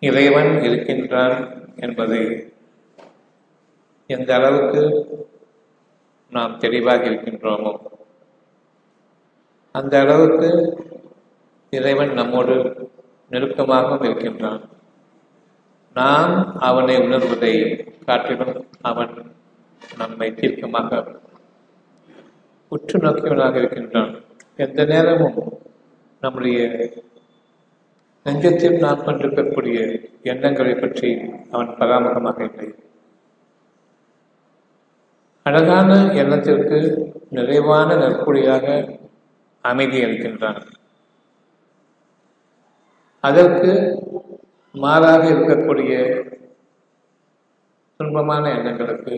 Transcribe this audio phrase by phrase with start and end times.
[0.00, 1.36] இறைவன் இருக்கின்றான்
[1.76, 2.18] என்பது
[4.06, 4.82] எந்த அளவுக்கு
[6.30, 7.72] நாம் தெளிவாக இருக்கின்றோமோ
[9.72, 10.48] அந்த அளவுக்கு
[11.70, 12.54] இறைவன் நம்மோடு
[13.30, 14.62] நெருக்கமாகவும் இருக்கின்றான்.
[15.94, 17.54] நாம் அவனை உணர்வதை
[18.06, 19.14] காட்டிலும் அவன்
[19.96, 21.18] நம்மை தீர்க்கமாக
[22.68, 24.20] உற்று நோக்கியவனாக இருக்கின்றான்.
[24.56, 25.58] எந்த நேரமும்
[26.20, 26.60] நம்முடைய
[28.24, 31.10] நெஞ்சத்தில் நான் கொண்டிருக்கக்கூடிய எண்ணங்களை பற்றி
[31.50, 32.74] அவன் பராமுகமாக இல்லை.
[35.42, 36.78] அழகான எண்ணத்திற்கு
[37.30, 38.98] நிறைவான நற்கொடியாக
[39.60, 40.60] அமைதி அளிக்கின்றான்.
[43.20, 43.72] அதற்கு
[44.72, 45.94] மாறாக இருக்கக்கூடிய
[47.98, 49.14] துன்பமான எண்ணங்களுக்கு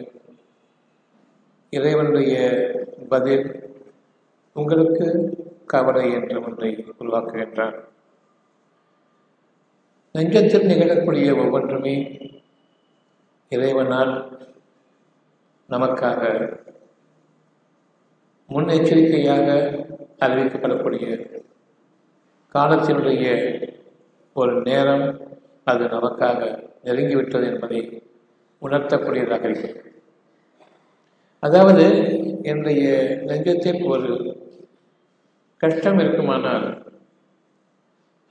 [1.71, 2.35] இறைவனுடைய
[3.09, 3.47] பதில்
[4.53, 5.07] உங்களுக்கு
[5.67, 7.77] கவலை என்ற ஒன்றை உருவாக்குகின்றான்.
[10.15, 12.29] நெஞ்சத்தில் நிகழக்கூடிய ஒவ்வொன்றுமே
[13.49, 14.41] இறைவனால்
[15.69, 16.21] நமக்காக
[18.51, 19.47] முன்னெச்சரிக்கையாக
[20.19, 21.31] அறிவிக்கப்படக்கூடிய
[22.55, 23.25] காலத்தினுடைய
[24.33, 25.21] ஒரு நேரம்
[25.65, 28.03] அது நமக்காக நெருங்கிவிட்டது என்பதை
[28.61, 29.91] உணர்த்தக்கூடியதாக இருக்கிறது.
[31.41, 31.85] அதாவது
[32.43, 32.85] என்னுடைய
[33.27, 34.39] நெஞ்சத்தில் ஒரு
[35.57, 36.82] கஷ்டம் இருக்குமானால்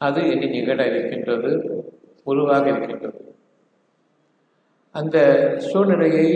[0.02, 1.52] அது இனி நிகழ இருக்கின்றது
[2.24, 3.20] உருவாக இருக்கின்றது.
[4.96, 5.18] அந்த
[5.70, 6.28] சூழ்நிலையை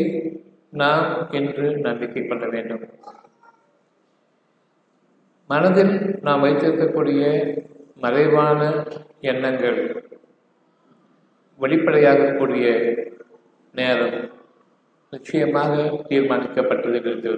[0.81, 2.85] நாம் என்று நம்பிக்கை கொள்ள வேண்டும்.
[5.49, 7.23] மனதில் நாம் வைத்திருக்கக்கூடிய
[7.95, 8.61] மறைவான
[9.31, 9.79] எண்ணங்கள்
[11.59, 12.65] வெளிப்படையாகக்கூடிய
[13.75, 14.17] நேரம்
[15.13, 15.73] நிச்சயமாக
[16.09, 17.33] தீர்மானிக்கப்பட்டிருக்கிறது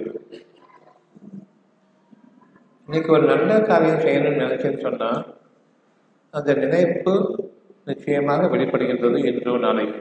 [2.88, 5.10] இன்னைக்கு ஒரு நல்ல காரியம் செய்யணும்னு நினைச்சேன்னு சொன்னா
[6.34, 7.12] அந்த நினைப்பு
[7.84, 10.00] நிச்சயமாக வெளிப்படுகின்றது என்றோ நாளைக்கு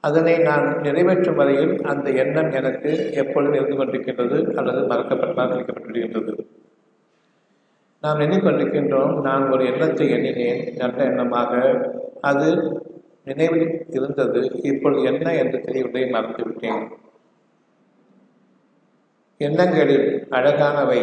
[0.00, 6.34] அதனை நான் நிறைவேற்றும் வரையில் அந்த எண்ணம் எனக்கு எப்பொழுதும் இருந்து கொண்டிருக்கின்றது அல்லது மறக்கப்பட்டதாக மறக்கடிக்கப்பட்டிருக்கின்றது
[8.02, 11.52] நாம் எண்ணிக்கொண்டிருக்கின்றோம் நான் ஒரு எண்ணத்தை எண்ணினேன் நல்ல எண்ணமாக.
[12.20, 12.48] அது
[13.24, 16.82] நினைவில் இருந்தது இப்பொழுது என்ன என்று தெரியவில்லை மறந்துவிட்டேன்.
[19.40, 21.00] எண்ணங்களில் அழகானவை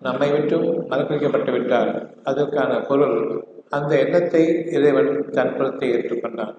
[0.00, 6.54] நம்மை விட்டும் மறக்கடிக்கப்பட்டு விட்டால் அதற்கான பொருள் அந்த எண்ணத்தை இறைவன் தன் புறத்தை ஏற்றுக்கொண்டான்.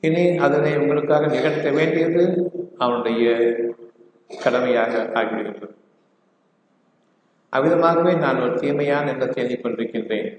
[0.00, 3.54] இனி அதனை உங்களுக்காக நிகழ்த்த வேண்டியது அவனுடைய
[4.44, 5.74] கடமையாக ஆகிவிடுகிறது.
[7.52, 10.38] அவ்விதமாகவே நான் ஒரு தீமையான எண்ணத்தை கொண்டிருக்கின்றேன்.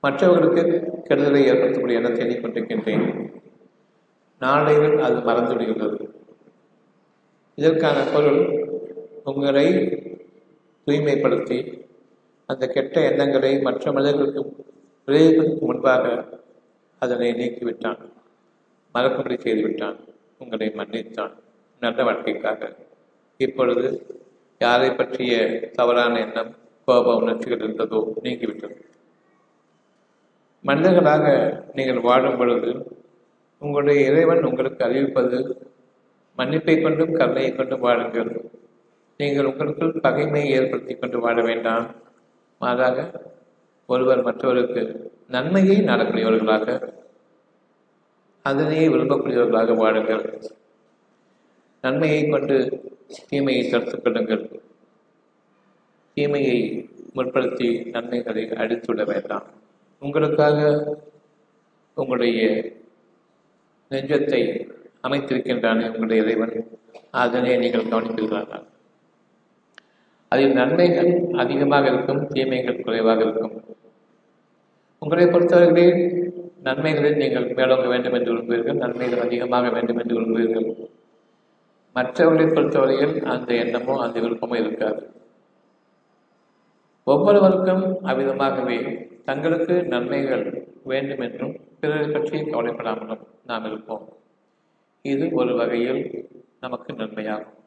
[0.00, 0.62] மற்றவர்களுக்கு
[1.08, 3.30] கெடுதலை ஏற்படுத்தக்கூடிய எண்ணத்தை எண்ணிக்கொண்டிருக்கின்றேன்
[4.38, 6.08] நாளையில் அது மறந்துவிடுகிறது.
[7.54, 8.61] இதற்கான பொருள்
[9.24, 9.66] உங்களை
[10.86, 11.58] தூய்மைப்படுத்தி
[12.46, 14.66] அந்த கெட்ட எண்ணங்களை மற்ற மனிதர்களுக்கு
[15.06, 16.24] விளைவிப்பதற்கு முன்பாக
[16.98, 18.00] அதனை நீக்கிவிட்டான்.
[18.94, 19.96] மறக்கும்படி செய்துவிட்டான்.
[20.38, 21.32] உங்களை மன்னித்தான்.
[21.80, 22.76] நல்ல வாழ்க்கைக்காக.
[23.36, 24.06] இப்பொழுது
[24.58, 25.34] யாரை பற்றிய
[25.72, 28.76] தவறான எண்ணம் கோப உணர்ச்சிகள் இருந்ததோ நீங்கிவிட்டது.
[30.62, 31.26] மனிதர்களாக
[31.74, 33.00] நீங்கள் வாழும் பொழுது
[33.58, 35.38] உங்களுடைய இறைவன் உங்களுக்கு அறிவிப்பது
[36.38, 38.50] மன்னிப்பை கொண்டும் கருணையை கொண்டும் வாழுங்கள்.
[39.22, 41.86] நீங்கள் உங்களுக்குள் பகைமையை ஏற்படுத்தி கொண்டு வாழ வேண்டாம்.
[42.62, 42.98] மாறாக
[43.92, 44.82] ஒருவர் மற்றவருக்கு
[45.28, 46.66] நன்மையை நாடக்கூடியவர்களாக
[48.44, 50.24] அதனையே விரும்பக்கூடியவர்களாக வாழுங்கள்.
[51.84, 52.56] நன்மையை கொண்டு
[53.28, 54.44] தீமையை தடுத்துக் கொள்ளுங்கள்.
[56.16, 56.58] தீமையை
[57.12, 59.46] முற்படுத்தி நன்மைகளை அடித்துவிட வேண்டாம்.
[60.02, 60.58] உங்களுக்காக
[61.94, 62.42] உங்களுடைய
[63.90, 64.42] நெஞ்சத்தை
[65.06, 66.56] அமைத்திருக்கின்றானே உங்களுடைய இறைவன்.
[67.22, 68.66] அதனை நீங்கள் கவனித்திருக்கிறார்கள்
[70.32, 71.10] அதில் நன்மைகள்
[71.42, 73.54] அதிகமாக இருக்கும் தீமைகள் குறைவாக இருக்கும்.
[75.02, 75.86] உங்களை பொறுத்தவர்களே
[76.66, 80.68] நன்மைகளில் நீங்கள் மேலோங்க வேண்டும் என்று விரும்புவீர்கள் நன்மைகள் அதிகமாக வேண்டும் என்று விரும்புவீர்கள்.
[81.96, 85.02] மற்றவர்களை பொறுத்தவரையில் அந்த எண்ணமோ அந்த விருப்பமோ இருக்காது.
[87.06, 88.76] ஒவ்வொருவருக்கும் அவ்விதமாகவே
[89.28, 90.44] தங்களுக்கு நன்மைகள்
[90.90, 94.04] வேண்டும் என்றும் பிறரை பற்றி கவலைப்படாமலும் நாம் இருப்போம்.
[95.04, 96.02] இது ஒரு வகையில்
[96.60, 97.58] நமக்கு நன்மையாகும்.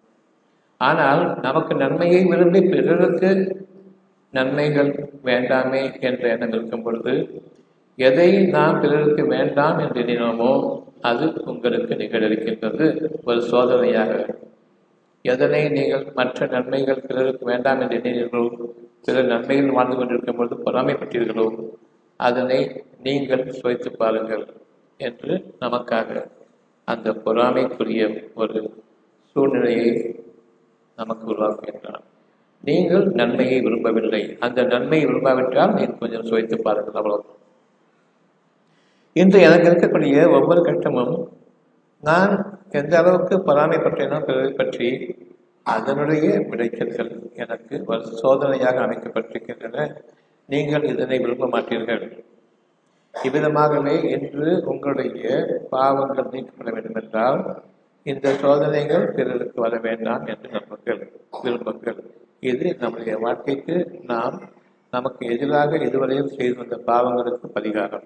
[0.82, 3.30] ஆனால் நமக்கு நன்மையை விரும்பி பிறருக்கு
[4.34, 4.92] நன்மைகள்
[5.24, 7.14] வேண்டாமே என்ற எண்ணம் இருக்கும் பொழுது
[7.98, 10.52] எதை நாம் பிறருக்கு வேண்டாம் என்று எண்ணினோமோ
[11.02, 12.86] அது உங்களுக்கு நிகழிருக்கின்றது
[13.24, 14.12] ஒரு சோதனையாக.
[15.26, 18.44] எதனை நீங்கள் மற்ற நன்மைகள் பிறருக்கு வேண்டாம் என்று எண்ணினீர்களோ
[19.02, 21.48] பிறர் நன்மைகள் வாழ்ந்து கொண்டிருக்கும் பொழுது பொறாமைப்பட்டீர்களோ
[22.20, 22.60] அதனை
[23.04, 24.46] நீங்கள் சுவைத்து பாருங்கள்
[25.00, 26.10] என்று நமக்காக
[26.88, 28.60] அந்த பொறாமைக்குரிய ஒரு
[29.36, 29.90] சூழ்நிலையை
[30.98, 32.04] நமக்கு உருவாக்குகின்றான்.
[32.64, 34.22] நீங்கள் நன்மையை விரும்பவில்லை.
[34.40, 37.24] அந்த நன்மையை விரும்பாவிட்டால் நீங்கள் கொஞ்சம் சுவைத்து பாருங்கள் அவ்வளவு
[39.16, 41.14] இன்று எனக்கு இருக்கக்கூடிய ஒவ்வொரு கட்டமும்
[42.04, 42.34] நான்
[42.80, 44.90] எந்த அளவுக்கு பொறாமைப்பட்டேனோ பிறரை பற்றி
[45.66, 47.12] அதனுடைய விளைச்சல்கள்
[47.44, 49.86] எனக்கு ஒரு சோதனையாக அமைக்கப்பட்டிருக்கின்றன.
[50.50, 52.04] நீங்கள் இதனை விரும்ப மாட்டீர்கள்.
[53.14, 55.24] இவ்விதமாகவே இன்று உங்களுடைய
[55.70, 57.42] பாவங்கள் நீக்கப்பட வேண்டும் என்றால்
[58.06, 61.00] இந்த சோதனைகள் பிறருக்கு வர வேண்டாம் என்று நம்புங்கள்
[61.44, 62.00] விரும்புங்கள்
[62.40, 64.36] இது நம்முடைய வாழ்க்கைக்கு நாம்
[64.90, 68.06] நமக்கு எதிராக இதுவரையில் செய்து வந்த பாவங்களுக்கு பரிகாரம்.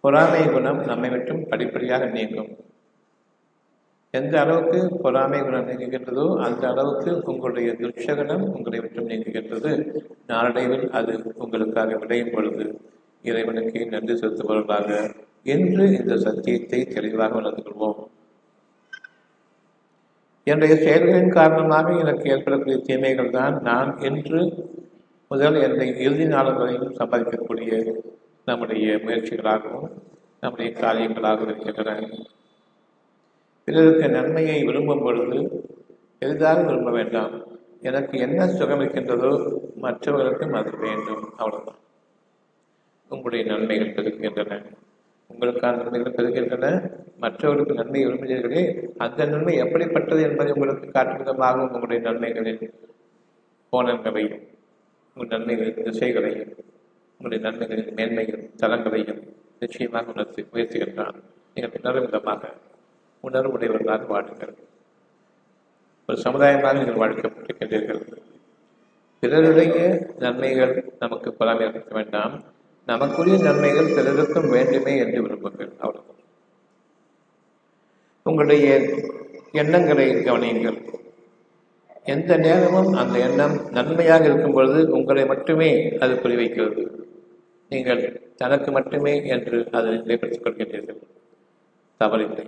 [0.00, 2.56] பொறாமை குணம் நம்மை மட்டும் படிப்படியாக நீங்கும்.
[4.10, 9.72] எந்த அளவுக்கு பொறாமை குணம் நீங்குகின்றதோ அந்த அளவுக்கு உங்களுடைய துட்சகனம் உங்களை மட்டும் நீங்குகின்றது.
[10.26, 12.66] நாளடைவில் அது உங்களுக்காக விளையும் பொழுது.
[13.22, 15.10] இறைவனுக்கு நன்றி செலுத்துபவர்களாக
[15.42, 18.06] என்று இந்த சத்தியத்தை தெளிவாக உணர்ந்து கொள்வோம்.
[20.44, 24.66] என்னுடைய செயல்களின் காரணமாக எனக்கு ஏற்படக்கூடிய தீமைகள் தான் நான் என்று
[25.28, 27.72] முதல் என்னை இறுதி நாள் வரையும் சம்பாதிக்கக்கூடிய
[28.44, 29.90] நம்முடைய முயற்சிகளாகவும்
[30.40, 32.08] நம்முடைய காரியங்களாகவும் இருக்கின்றன.
[33.64, 35.38] பிறருக்கு நன்மையை விரும்பும் பொழுது
[36.18, 37.34] எளிதாக விரும்ப வேண்டாம்.
[37.80, 39.32] எனக்கு என்ன சுகம் இருக்கின்றதோ
[39.76, 41.32] மற்றவர்களுக்கும் அது வேண்டும்.
[41.36, 41.80] அவ்வளவுதான்.
[43.08, 44.62] உங்களுடைய நன்மைகள் இருக்கின்றன
[45.30, 46.66] உங்களுக்கான நன்மைகள் பெருகின்றன.
[47.22, 48.62] மற்றவர்களுக்கு நன்மை விரும்புகிறீர்களே
[48.96, 52.62] அந்த நன்மை எப்படிப்பட்டது என்பதை உங்களுக்கு காட்டும் விதமாகவும் உங்களுடைய நன்மைகளின்
[53.72, 54.44] கோணங்களையும்
[55.16, 56.52] உங்கள் நன்மைகளின் திசைகளையும்
[57.20, 59.20] உங்களுடைய நன்மைகளின் மேன்மைகள் தலங்களையும்
[59.58, 61.16] நிச்சயமாக உணர்த்தி உயர்த்துகின்றான்.
[61.54, 62.42] நீங்கள் உணரும் விதமாக
[63.24, 64.54] உணர்வுடையவர்களாக வாழுங்கள்
[66.08, 68.02] ஒரு சமுதாயமாக நீங்கள் வாழ்க்கப்பட்டிருக்கின்றீர்கள்
[69.22, 69.76] பிறருடைய
[70.18, 72.34] நன்மைகள் நமக்கு பராமரிக்க வேண்டாம்.
[72.88, 75.72] நமக்குரிய நன்மைகள் பிறருக்கும் வேண்டுமே என்று விரும்புங்கள்.
[75.78, 76.14] அவ்வளவு
[78.22, 78.68] உங்களுடைய
[79.52, 80.78] எண்ணங்களை கவனியுங்கள்.
[82.04, 86.84] எந்த நேரமும் அந்த எண்ணம் நன்மையாக இருக்கும் பொழுது உங்களை மட்டுமே அது குறிவைக்கிறது.
[87.70, 88.02] நீங்கள்
[88.36, 91.02] தனக்கு மட்டுமே என்று அதை நிலைப்படுத்திக் கொள்கின்றீர்கள்.
[92.00, 92.46] தவறில்லை.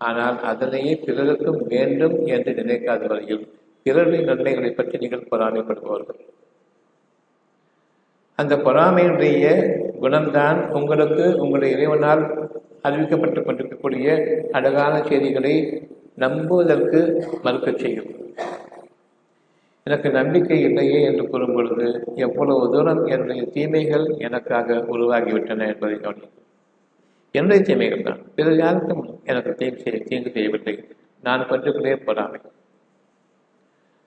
[0.00, 3.44] ஆனால் அதனையே பிறருக்கும் வேண்டும் என்று நினைக்காத வரையில்
[3.86, 6.20] பிறருடைய நன்மைகளை பற்றி நீங்கள் பொறாமைப்படுபவர்கள்
[8.40, 9.44] அந்த பொறாமையுடைய
[10.02, 12.22] குணம்தான் உங்களுக்கு உங்களுடைய இறைவனால்
[12.82, 14.06] அறிவிக்கப்பட்டுக் கொண்டிருக்கக்கூடிய
[14.52, 15.54] அழகான செய்திகளை
[16.14, 17.00] நம்புவதற்கு
[17.44, 18.10] மறுக்கச் செய்யும்.
[19.82, 26.38] எனக்கு நம்பிக்கை இல்லையே என்று கூறும் பொழுது எவ்வளவு தூரம் என்னுடைய தீமைகள் எனக்காக உருவாகிவிட்டன என்பதை கவனிக்கும்
[27.32, 28.18] என்னுடைய தீமைகள் தான்.
[28.34, 30.84] பிறகு யாருக்கும் எனக்கு தீங்கு செய்ய தீங்கு செய்யவில்லை.
[31.22, 32.40] நான் பற்றுகளே பொறாமை.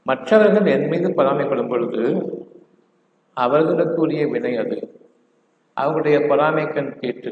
[0.03, 2.01] மற்றவர்கள் என் மீது பொறாமைப்படும் பொழுது
[3.37, 4.77] அவர்களுக்குரிய வினை அது.
[5.77, 7.31] அவர்களுடைய பொறாமைக்கண் கேட்டு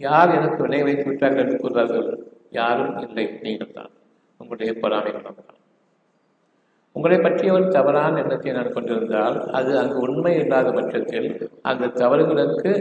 [0.00, 2.08] யார் எனக்கு வினை வைத்து விட்டார்கள் என்று கூறுவார்கள்
[2.50, 3.92] யாரும் இல்லை நீங்கள் தான்.
[4.40, 5.60] உங்களுடைய பொறாமை குணம் தான்.
[6.96, 11.30] உங்களை பற்றிய ஒரு தவறான எண்ணத்தை நான் கொண்டிருந்தால் அது அங்கு உண்மை இல்லாத பட்சத்தில்
[11.62, 12.72] அந்த தவறுகளுக்கு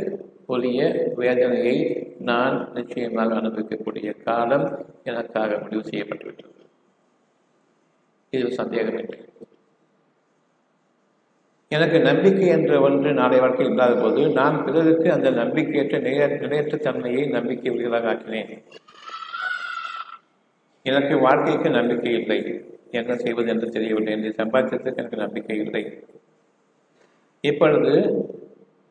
[0.46, 1.78] உரிய வேதனையை
[2.19, 4.68] நான் நிச்சயமாக அனுபவிக்கக்கூடிய காலம்
[5.04, 6.51] எனக்காக முடிவு செய்யப்பட்டுவிட்டது.
[8.30, 9.19] இது சந்தேகமில்லை.
[11.75, 17.25] எனக்கு நம்பிக்கை என்ற ஒன்று நாளை வாழ்க்கையில் இல்லாத போது நான் பிறருக்கு அந்த நம்பிக்கையற்ற நிலைய நிலையற்ற தன்மையை
[17.28, 18.52] நம்பிக்கை உரியதாக ஆக்கினேன்.
[20.84, 22.40] எனக்கு வாழ்க்கைக்கு நம்பிக்கை இல்லை.
[22.92, 24.14] என்ன செய்வது என்று தெரியவில்லை.
[24.14, 25.84] என்று சம்பாதித்ததுக்கு எனக்கு நம்பிக்கை இல்லை.
[27.42, 27.94] இப்பொழுது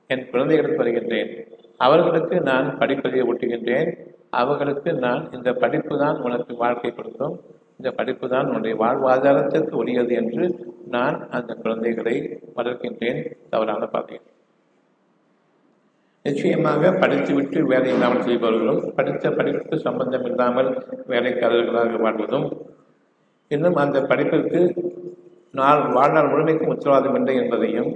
[0.06, 1.48] என் குழந்தைகளுக்கு வருகின்றேன்.
[1.76, 3.90] அவர்களுக்கு நான் படிப்பதை ஒட்டுகின்றேன்.
[4.30, 7.40] அவர்களுக்கு நான் இந்த படிப்பு தான் உனக்கு வாழ்க்கை கொடுக்கும்.
[7.82, 10.44] இந்த படிப்பு தான் உன்னுடைய வாழ்வாதாரத்திற்கு உரியது என்று
[10.86, 12.12] நான் அந்த குழந்தைகளை
[12.54, 13.18] வளர்க்கின்றேன்
[13.50, 14.22] தவறான பார்த்தேன்
[16.24, 20.70] நிச்சயமாக படித்துவிட்டு வேலை இல்லாமல் செய்பவர்களும் படித்த படிப்புக்கு சம்பந்தம் இல்லாமல்
[21.08, 22.46] வேலைக்காரர்களாக வாழ்வதும்
[23.50, 24.60] இன்னும் அந்த படிப்பிற்கு
[25.50, 27.90] நாள் வாழ்நாள் முழுமைக்கும் உத்தரவாதம் இல்லை என்பதையும்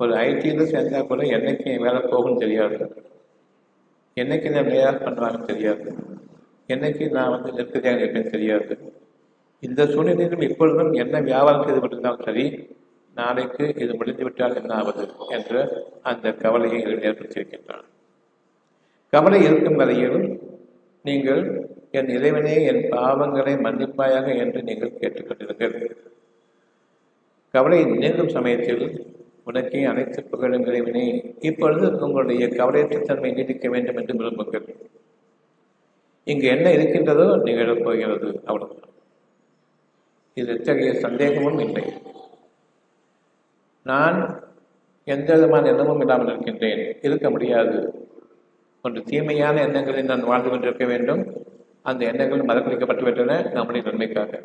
[0.00, 2.78] ஒரு ஐடியில் சேர்ந்தால் கூட என்னைக்கு வேலை போகும் தெரியாது.
[4.16, 5.84] என்னைக்கு என்ன லே பண்ணுவாங்கன்னு தெரியாது.
[6.68, 8.74] என்னைக்கு நான் வந்து நிற்கிறேன் இருப்பேன் தெரியாது.
[9.60, 12.46] இந்த சூழ்நிலையிலும் இப்பொழுதும் என்ன வியாபாரம் செய்து கொண்டிருந்தாலும் சரி
[13.16, 15.04] நாளைக்கு இது முடிந்துவிட்டால் என்ன ஆவது
[15.36, 15.54] என்ற
[16.02, 17.86] அந்த கவலையை ஏற்படுத்தியிருக்கின்றான்
[19.12, 20.18] கவலை இருக்கும் வரையில்
[21.04, 21.42] நீங்கள்
[21.98, 25.76] என் இறைவனே என் பாவங்களை மன்னிப்பாயாக என்று நீங்கள் கேட்டுக்கொண்டிருங்கள்.
[27.54, 28.84] கவலை நீங்கும் சமயத்தில்
[29.44, 31.04] உனக்கே அனைத்து புகழும் இறைவனே
[31.40, 34.66] இப்பொழுது உங்களுடைய கவலையற்ற தன்மை நீடிக்க வேண்டும் என்று விரும்புங்கள்.
[36.24, 38.40] இங்கு என்ன இருக்கின்றதோ நிகழப் போகிறது.
[38.44, 38.90] அவ்வளவுதான்.
[40.34, 41.84] இது எத்தகைய சந்தேகமும் இல்லை.
[43.82, 44.42] நான்
[45.04, 46.96] எந்த விதமான எண்ணமும் இல்லாமல் இருக்கின்றேன்.
[47.02, 48.06] இருக்க முடியாது.
[48.82, 51.32] ஒன்று தீமையான எண்ணங்களில் நான் வாழ்ந்து கொண்டிருக்க வேண்டும்.
[51.82, 53.50] அந்த எண்ணங்கள் மதக்களிக்கப்பட்டு விட்டன.
[53.52, 54.40] நம்முடைய நன்மைக்காக.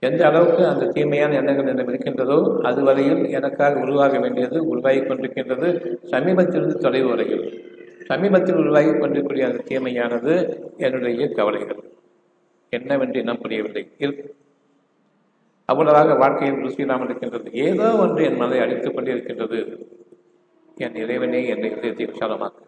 [0.00, 7.08] எந்த அளவுக்கு அந்த தீமையான எண்ணங்கள் என்னிடம் இருக்கின்றதோ அதுவரையில் எனக்காக உருவாக வேண்டியது உருவாகி கொண்டிருக்கின்றது சமீபத்திலிருந்து தொலைவு
[7.08, 7.67] வரையில்.
[8.08, 10.34] சமீபத்தில் உருவாகி கொண்டிருக்கூடிய அந்த தீமையானது
[10.76, 11.82] என்னுடைய கவலைகள்.
[12.72, 13.84] என்னவென்று இனம் புரியவில்லை.
[13.98, 14.36] இருக்கு
[15.64, 17.52] அவ்வளவாக வாழ்க்கையில் ருசியில்லாமல் இருக்கின்றது.
[17.52, 19.58] ஏதோ ஒன்று என் மனதை அடித்துக் கொண்டிருக்கின்றது.
[20.76, 22.64] என் இறைவனே என்னை இதயத்தை விசாலமாக்கு.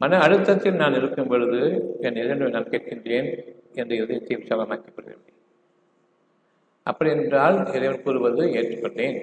[0.00, 1.60] மன அழுத்தத்தில் நான் இருக்கும் பொழுது
[2.00, 3.28] என் இறைவனை நான் கேட்கின்றேன்
[3.72, 5.26] என்ற இதயத்தை விசாலமாக்கிக் கொள்கிறேன்
[6.86, 9.18] அப்படி என்றால் இறைவன் கூறுவது ஏற்றுக்கொண்டேன்.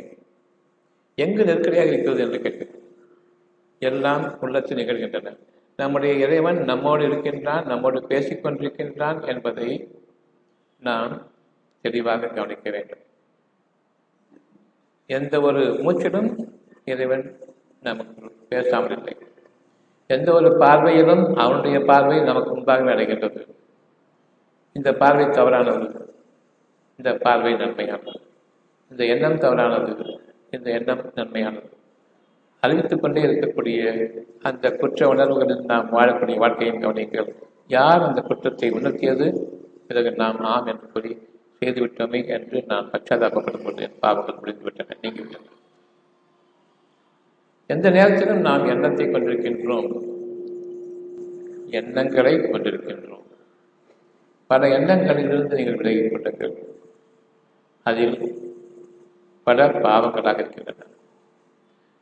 [1.17, 2.76] எங்கு நெருக்கடியாக இருக்கிறது என்று கேட்கிறேன்.
[3.79, 5.37] எல்லாம் உள்ளத்தில் நிகழ்கின்றன.
[5.77, 9.87] நம்முடைய இறைவன் நம்மோடு இருக்கின்றான் நம்மோடு பேசிக் கொண்டிருக்கின்றான் என்பதை
[10.79, 11.31] நாம்
[11.81, 12.99] தெளிவாக கவனிக்க வேண்டும்.
[15.05, 16.47] எந்த ஒரு மூச்சிலும்
[16.85, 17.39] இறைவன்
[17.81, 19.17] நமக்கு பேசாமல் இல்லை.
[20.07, 23.47] எந்த ஒரு பார்வையிலும் அவனுடைய பார்வை நமக்கு முன்பாக அடைகின்றது.
[24.73, 26.15] இந்த பார்வை தவறானது.
[26.97, 28.21] இந்த பார்வை நன்மையானது.
[28.91, 30.21] இந்த எண்ணம் தவறானது.
[30.49, 31.76] இந்த எண்ணம் நன்மையானது.
[32.59, 34.09] அறிவித்துக் கொண்டே இருக்கக்கூடிய
[34.41, 37.33] அந்த குற்ற உணர்வுகளில் நாம் வாழக்கூடிய வாழ்க்கையின் கவனிங்கள்
[37.67, 39.43] யார் அந்த குற்றத்தை உணர்த்தியது?
[39.87, 41.17] பிறகு நாம் ஆம் என்று கூறி
[41.59, 44.89] செய்துவிட்டோமே என்று நான் பச்சாதாபப்படும் போது என் பாவங்கள் முடிந்துவிட்டன.
[45.01, 45.45] நீங்கிவிட்டன.
[47.67, 50.01] எந்த நேரத்திலும் நாம் எண்ணத்தை கொண்டிருக்கின்றோம்.
[51.65, 53.23] எண்ணங்களை கொண்டிருக்கின்றோம்.
[54.47, 56.55] பல எண்ணங்களிலிருந்து நீங்கள் விலகிக் கொண்டீர்கள்
[57.83, 58.41] அதில்
[59.43, 60.95] பல பாவங்களாக இருக்கின்றன.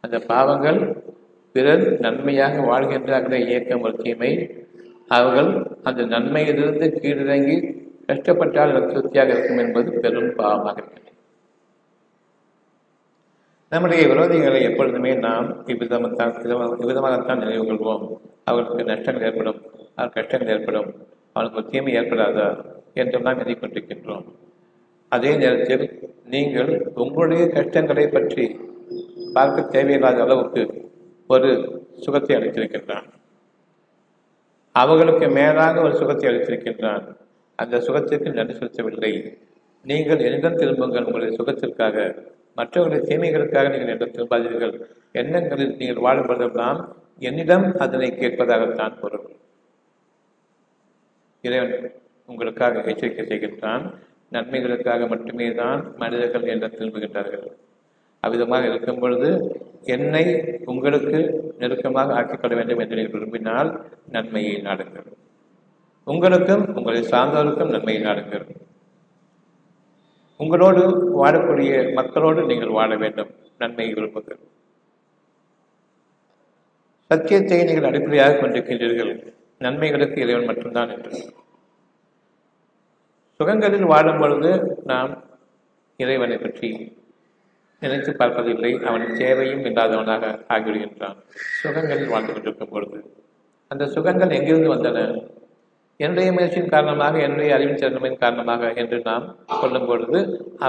[0.06, 0.80] அந்த பாவங்கள்
[1.56, 4.32] பிறர் நன்மையாக வாழ்கின்றார்களே இயக்கம் ஒரு தீமை
[5.08, 5.50] அவர்கள்
[5.84, 7.58] அந்த நன்மையிலிருந்து கீழிறங்கி
[8.06, 11.04] கஷ்டப்பட்டால் எனக்கு திருப்தியாக இருக்கும் என்பது பெரும் பாவமாக இருக்கின்றது
[13.72, 16.34] நம்முடைய விரோதிகளை எப்பொழுதுமே நாம் இவ்விதமாகத்தான்
[16.82, 18.04] இவ்விதமாகத்தான் நினைவு கொள்வோம்.
[18.44, 19.60] அவர்களுக்கு நஷ்டங்கள் ஏற்படும்
[19.96, 20.90] அவர் கஷ்டங்கள் ஏற்படும்
[21.34, 22.48] அவனுக்கு தீமை ஏற்படாதா
[22.94, 24.26] என்று நாம் எண்ணிக்கொண்டிருக்கின்றோம்
[25.12, 25.86] அதே நேரத்தில்
[26.26, 28.46] நீங்கள் உங்களுடைய கஷ்டங்களை பற்றி
[29.38, 30.64] பார்க்க தேவையில்லாத அளவுக்கு
[31.34, 31.50] ஒரு
[32.06, 33.08] சுகத்தை அளித்திருக்கின்றான்.
[34.76, 37.06] அவர்களுக்கு மேலாக ஒரு சுகத்தை அளித்திருக்கின்றான்.
[37.60, 39.12] அந்த சுகத்திற்கு நன்றி செலுத்தவில்லை.
[39.86, 41.08] நீங்கள் என்னிடம் திரும்புங்கள்.
[41.08, 41.96] உங்களுடைய சுகத்திற்காக
[42.60, 44.76] மற்றவர்களுடைய தீமைகளுக்காக நீங்கள் என்னிடம் திரும்பாதீர்கள்.
[45.22, 46.80] எண்ணங்களில் நீங்கள் வாழும் பொழுதெல்லாம்
[47.28, 49.26] என்னிடம் அதனை கேட்பதாகத்தான் பொருள்.
[51.44, 51.74] இறைவன்
[52.30, 53.84] உங்களுக்காக எச்சரிக்கை செய்கின்றான்.
[54.36, 57.46] நன்மைகளுக்காக மட்டுமே தான் மனிதர்கள் என்ற திரும்புகின்றார்கள்.
[58.26, 59.30] அவ்விதமாக இருக்கும் பொழுது
[59.96, 60.24] என்னை
[60.72, 61.20] உங்களுக்கு
[61.60, 63.70] நெருக்கமாக ஆக்கிக்கொள்ள வேண்டும் என்று நீங்கள் விரும்பினால்
[64.16, 65.10] நன்மையை நாடுங்கள்.
[66.08, 68.46] உங்களுக்கும் உங்களை சார்ந்தவருக்கும் நன்மையை நாடுங்கள்.
[70.40, 70.82] உங்களோடு
[71.22, 73.32] வாழக்கூடிய மக்களோடு நீங்கள் வாழ வேண்டும்.
[73.58, 74.42] நன்மையை விரும்புங்கள்.
[77.12, 79.14] சத்தியத்தை நீங்கள் அடிப்படையாக கொண்டிருக்கின்றீர்கள்.
[79.66, 81.12] நன்மைகளுக்கு இறைவன் மட்டும்தான் என்று.
[83.40, 84.52] சுகங்களில் வாழும் பொழுது
[84.92, 85.12] நாம்
[86.00, 86.70] இறைவனை பற்றி
[87.86, 88.72] நினைத்து பார்ப்பதில்லை.
[88.86, 91.18] அவன் தேவையும் இல்லாதவனாக ஆகிவிடுகின்றான்.
[91.64, 93.00] சுகங்களில் வாழ்ந்து கொண்டிருக்கும் பொழுது.
[93.72, 95.00] அந்த சுகங்கள் எங்கிருந்து வந்தன?
[96.00, 99.26] என்னுடைய முயற்சியின் காரணமாக என்னுடைய அறிவின் திறமையின் காரணமாக என்று நாம்
[99.62, 100.20] சொல்லும் பொழுது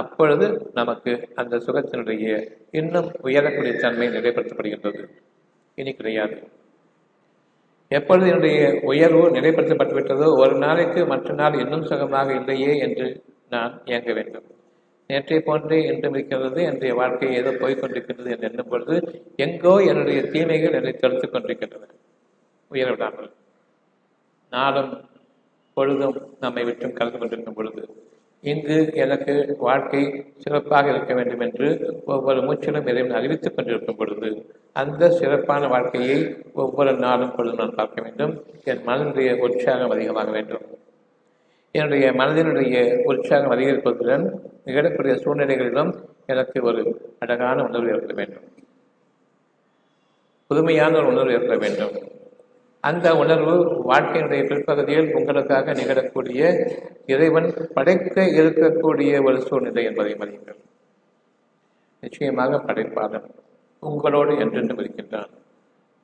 [0.00, 2.26] அப்பொழுது நமக்கு அந்த சுகத்தினுடைய
[2.70, 5.02] இன்னும் உயரக்கூடிய தன்மை நிலைப்படுத்தப்படுகின்றது.
[5.74, 6.36] இனி கிடையாது.
[7.90, 13.08] எப்பொழுது என்னுடைய உயர்வு நிலைப்படுத்தப்பட்டுவிட்டதோ ஒரு நாளைக்கு மற்ற நாள் இன்னும் சுகமாக இல்லையே என்று
[13.48, 14.46] நான் இயங்க வேண்டும்.
[15.06, 20.92] நேற்றை போன்றே என்றும் இருக்கிறது என்னுடைய வாழ்க்கை ஏதோ போய்கொண்டிருக்கின்றது என்று எண்ணும் பொழுது எங்கோ என்னுடைய தீமைகள் என்னை
[20.92, 21.86] தடுத்துக் கொண்டிருக்கின்றன.
[22.70, 23.30] உயரவிடாமல்.
[24.50, 25.08] நாளும்
[25.74, 27.82] பொழுதும் நம்மை விட்டும் கலந்து கொண்டிருக்கும் பொழுது
[28.40, 31.68] இங்கு எனக்கு வாழ்க்கை சிறப்பாக இருக்க வேண்டும் என்று
[32.06, 34.28] ஒவ்வொரு மூச்சிலும் இறைவன் அறிவித்துக் கொண்டிருக்கும் பொழுது
[34.72, 38.44] அந்த சிறப்பான வாழ்க்கையை ஒவ்வொரு நாளும் பொழுதும் நான் பார்க்க வேண்டும்.
[38.64, 40.66] என் மனதினுடைய உற்சாகம் அதிகமாக வேண்டும்.
[41.76, 44.24] என்னுடைய மனதினுடைய உற்சாகம் அதிகரிப்பதுடன்
[44.66, 45.90] நிகழக்கூடிய சூழ்நிலைகளிலும்
[46.26, 46.82] எனக்கு ஒரு
[47.18, 48.46] அழகான உணர்வு ஏற்பட வேண்டும்.
[50.46, 51.94] புதுமையான ஒரு உணர்வு ஏற்பட வேண்டும்.
[52.80, 53.54] அந்த உணர்வு
[53.92, 56.42] வாழ்க்கையினுடைய பிற்பகுதியில் உங்களுக்காக நிகழக்கூடிய
[57.06, 60.60] இறைவன் படைக்க இருக்கக்கூடிய ஒரு சூழ்நிலை என்பதை மதியுங்கள்.
[62.00, 63.28] நிச்சயமாக படைப்பாளன்
[63.80, 65.30] உங்களோடு என்றென்றும் இருக்கின்றான்.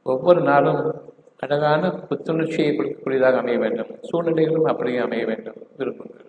[0.02, 0.80] ஒவ்வொரு நாளும்
[1.42, 3.86] அழகான புத்துணர்ச்சியை கொடுக்கக்கூடியதாக அமைய வேண்டும்.
[4.12, 5.54] சூழ்நிலைகளும் அப்படியே அமைய வேண்டும்.
[5.76, 6.24] விருப்பங்கள்.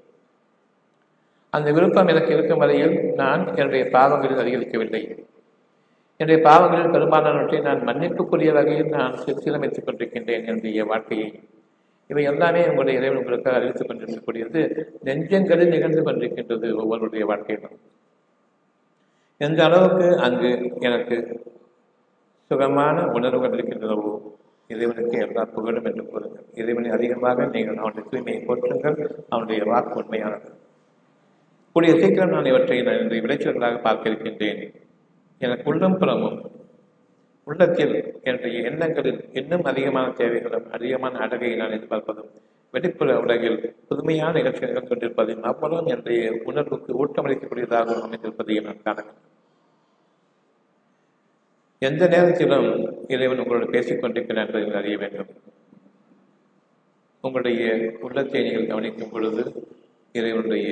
[1.50, 5.24] அந்த விருப்பம் எனக்கு இருக்கும் வரையில் நான் என்னுடைய பாவங்களில் அதிகரிக்கவில்லை.
[6.18, 11.44] என்னுடைய பாவங்களில் பெரும்பாலானவற்றை நான் மன்னிப்புக்குரிய வகையில் நான் சீரமைத்துக் கொண்டிருக்கின்றேன் என்னுடைய வாழ்க்கையை.
[12.08, 14.62] இவை எல்லாமே உங்களுடைய இறைவன் உங்களுக்காக அறிவித்துக் கொண்டிருக்கக்கூடியது
[15.04, 17.80] நெஞ்சங்களில் நிகழ்ந்து கொண்டிருக்கின்றது ஒவ்வொருடைய வாழ்க்கையிலும்.
[19.38, 21.42] எந்த அளவுக்கு அங்கு எனக்கு
[22.50, 24.32] சுகமான உணர்வுகள் இருக்கின்றனவோ
[24.70, 26.46] இறைவனுக்கு எல்லா புகழும் என்று கூறுங்கள்.
[26.54, 28.98] இறைவனை அதிகமாக நீங்கள் அவனுடைய தூய்மையை போற்றுங்கள்
[29.30, 30.50] அவனுடைய வாக்கு உண்மையானது.
[31.76, 34.62] கூடிய சீக்கிரம் நான் இவற்றை நான் இன்று விளைச்சல்களாக பார்க்க இருக்கின்றேன்
[35.42, 36.38] எனக்கு உள்ளம் புறமும்
[37.48, 42.30] உள்ளத்தில் என்னுடைய எண்ணங்களில் இன்னும் அதிகமான தேவைகளும் அதிகமான அழகை நான் எதிர்பார்ப்பதும்
[42.74, 49.20] வெளிப்புற உலகில் புதுமையான நிகழ்ச்சிகள் நிகழ்ந்து கொண்டிருப்பதையும் அவ்வளவும் என்னுடைய உணர்வுக்கு ஊட்டமளிக்கக்கூடியதாக அமைந்திருப்பதையும் நான் காணலாம்.
[51.88, 52.68] எந்த நேரத்திலும்
[53.14, 55.30] இறைவன் உங்களோடு பேசிக்கொண்டிருக்கிறார் என்பதை நீங்கள் அறிய வேண்டும்.
[57.24, 59.44] உங்களுடைய உள்ளத்தை நீங்கள் கவனிக்கும் பொழுது
[60.12, 60.72] இறைவனுடைய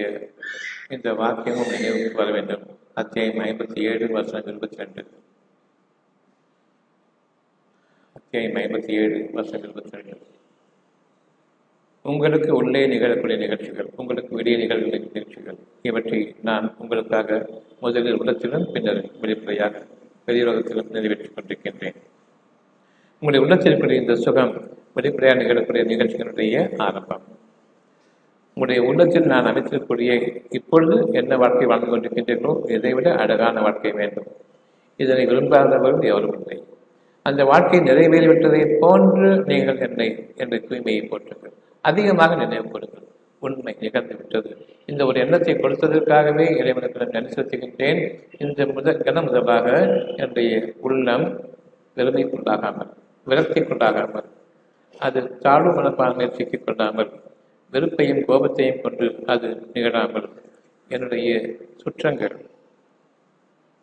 [0.96, 2.64] இந்த வாக்கியமும் நினைவுக்கு வர வேண்டும்.
[2.94, 5.04] அத்தியாயம் ஐம்பத்தி ஏழு வருஷம் இருபத்தி ரெண்டு.
[8.18, 10.18] அத்தியாயம் ஐம்பத்தி ஏழு வருஷம் இருபத்தி ரெண்டு.
[12.06, 15.58] உங்களுக்கு உள்ளே நிகழக்கூடிய நிகழ்ச்சிகள் உங்களுக்கு வெளியே நிகழக்கூடிய நிகழ்ச்சிகள்
[15.90, 17.42] இவற்றை நான் உங்களுக்காக
[17.80, 19.84] முதலில் உள்ளத்திலும் பின்னர் வெளிப்படையாக
[20.28, 22.00] வெளியுலகத்திலும் நிறைவேற்றிக் கொண்டிருக்கின்றேன்.
[23.22, 24.54] உங்களுடைய உள்ளத்திற்குரிய இந்த சுகம்
[24.94, 27.26] வெளிப்படையாக நிகழக்கூடிய நிகழ்ச்சிகளுடைய ஆரம்பம்.
[28.54, 30.12] உங்களுடைய உள்ளத்தில் நான் அமைத்திருக்கக்கூடிய
[30.50, 34.28] இப்பொழுது என்ன வாழ்க்கை வாழ்ந்து கொண்டிருக்கின்றீர்களோ இதைவிட அழகான வாழ்க்கை வேண்டும்.
[34.98, 36.64] இதனை விரும்பாதவர்கள் எவரும் இல்லை.
[37.24, 41.54] அந்த வாழ்க்கை நிறைவேறிவிட்டதை போன்று நீங்கள் என்னை என்ற தூய்மையை போற்றுங்கள்.
[41.82, 43.08] அதிகமாக நினைவு கொடுங்கள்
[43.46, 44.50] உண்மை நிகழ்ந்துவிட்டது
[44.86, 48.02] இந்த ஒரு எண்ணத்தை கொடுத்ததற்காகவே இறைவனுக்கு நான் நன்றி செலுத்துகின்றேன்.
[48.44, 49.68] இந்த முதல் கன முதலாக
[50.16, 50.52] என்னுடைய
[50.88, 51.26] உள்ளம்
[51.98, 52.92] வெறுமைக்குள்ளாகாமல்
[53.28, 54.28] விரக்திக்குள்ளாகாமல்
[55.00, 57.12] அது தாழ்வு மனப்பான்மை சிக்கிக் கொள்ளாமல்
[57.74, 60.28] வெறுப்பையும் கோபத்தையும் கொண்டு அது நிகழாமல்
[60.92, 61.30] என்னுடைய
[61.82, 62.36] சுற்றங்கள்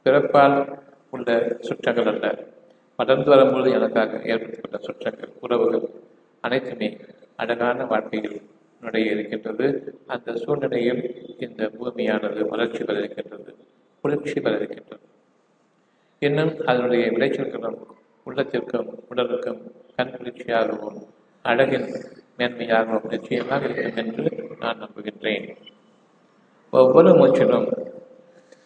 [0.06, 0.56] பிறப்பால்
[1.14, 1.28] உள்ள
[1.66, 2.26] சுற்றங்கள் அல்ல.
[2.98, 5.86] வளர்ந்து வரும்போது எனக்காக ஏற்பட்டுக்கொண்ட சுற்றங்கள் உறவுகள்
[6.44, 6.88] அனைத்துமே
[7.42, 8.38] அழகான வாழ்க்கையில்
[8.80, 9.96] நுழைய இருக்கின்றது.
[10.06, 11.02] அந்த சூழ்நிலையில்
[11.38, 13.56] இந்த பூமியானது வளர்ச்சி பெற இருக்கின்றது.
[14.00, 15.02] குளிர்ச்சி பெற இருக்கின்றது.
[16.18, 17.78] இன்னும் அதனுடைய விளைச்சல்களும்
[18.24, 19.60] உள்ளத்திற்கும் உடலுக்கும்
[19.96, 20.98] கண் குளிர்ச்சியாகவும்
[21.42, 21.88] அழகின்
[22.38, 25.56] மேன்மையாகவும் நிச்சயமாக இருக்கும் என்று நான் நம்புகின்றேன்.
[26.70, 27.68] ஒவ்வொரு மூச்சிலும்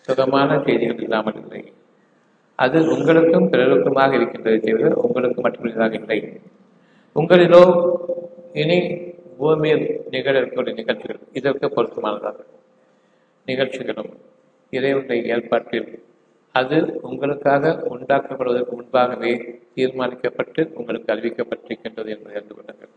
[0.00, 1.72] சுகமான செய்திகள் இல்லாமல் இல்லை.
[2.54, 6.40] அது உங்களுக்கும் பிறருக்குமாக இருக்கின்றது தவிர உங்களுக்கு மட்டுமில்லாக இல்லை.
[7.14, 7.62] உங்களிலோ
[8.52, 8.78] இனி
[9.42, 12.38] பூமியில் நிகழக்கூடிய நிகழ்ச்சிகள் இதற்கு பொருத்தமானதாக.
[13.48, 14.10] நிகழ்ச்சிகளும்
[14.70, 15.88] இறைவனுடைய ஏற்பாட்டில்
[16.54, 19.32] அது உங்களுக்காக உண்டாக்கப்படுவதற்கு முன்பாகவே
[19.76, 22.92] தீர்மானிக்கப்பட்டு உங்களுக்கு அறிவிக்கப்பட்டிருக்கின்றது என்பதை அறிந்து கொள்ளுங்கள்.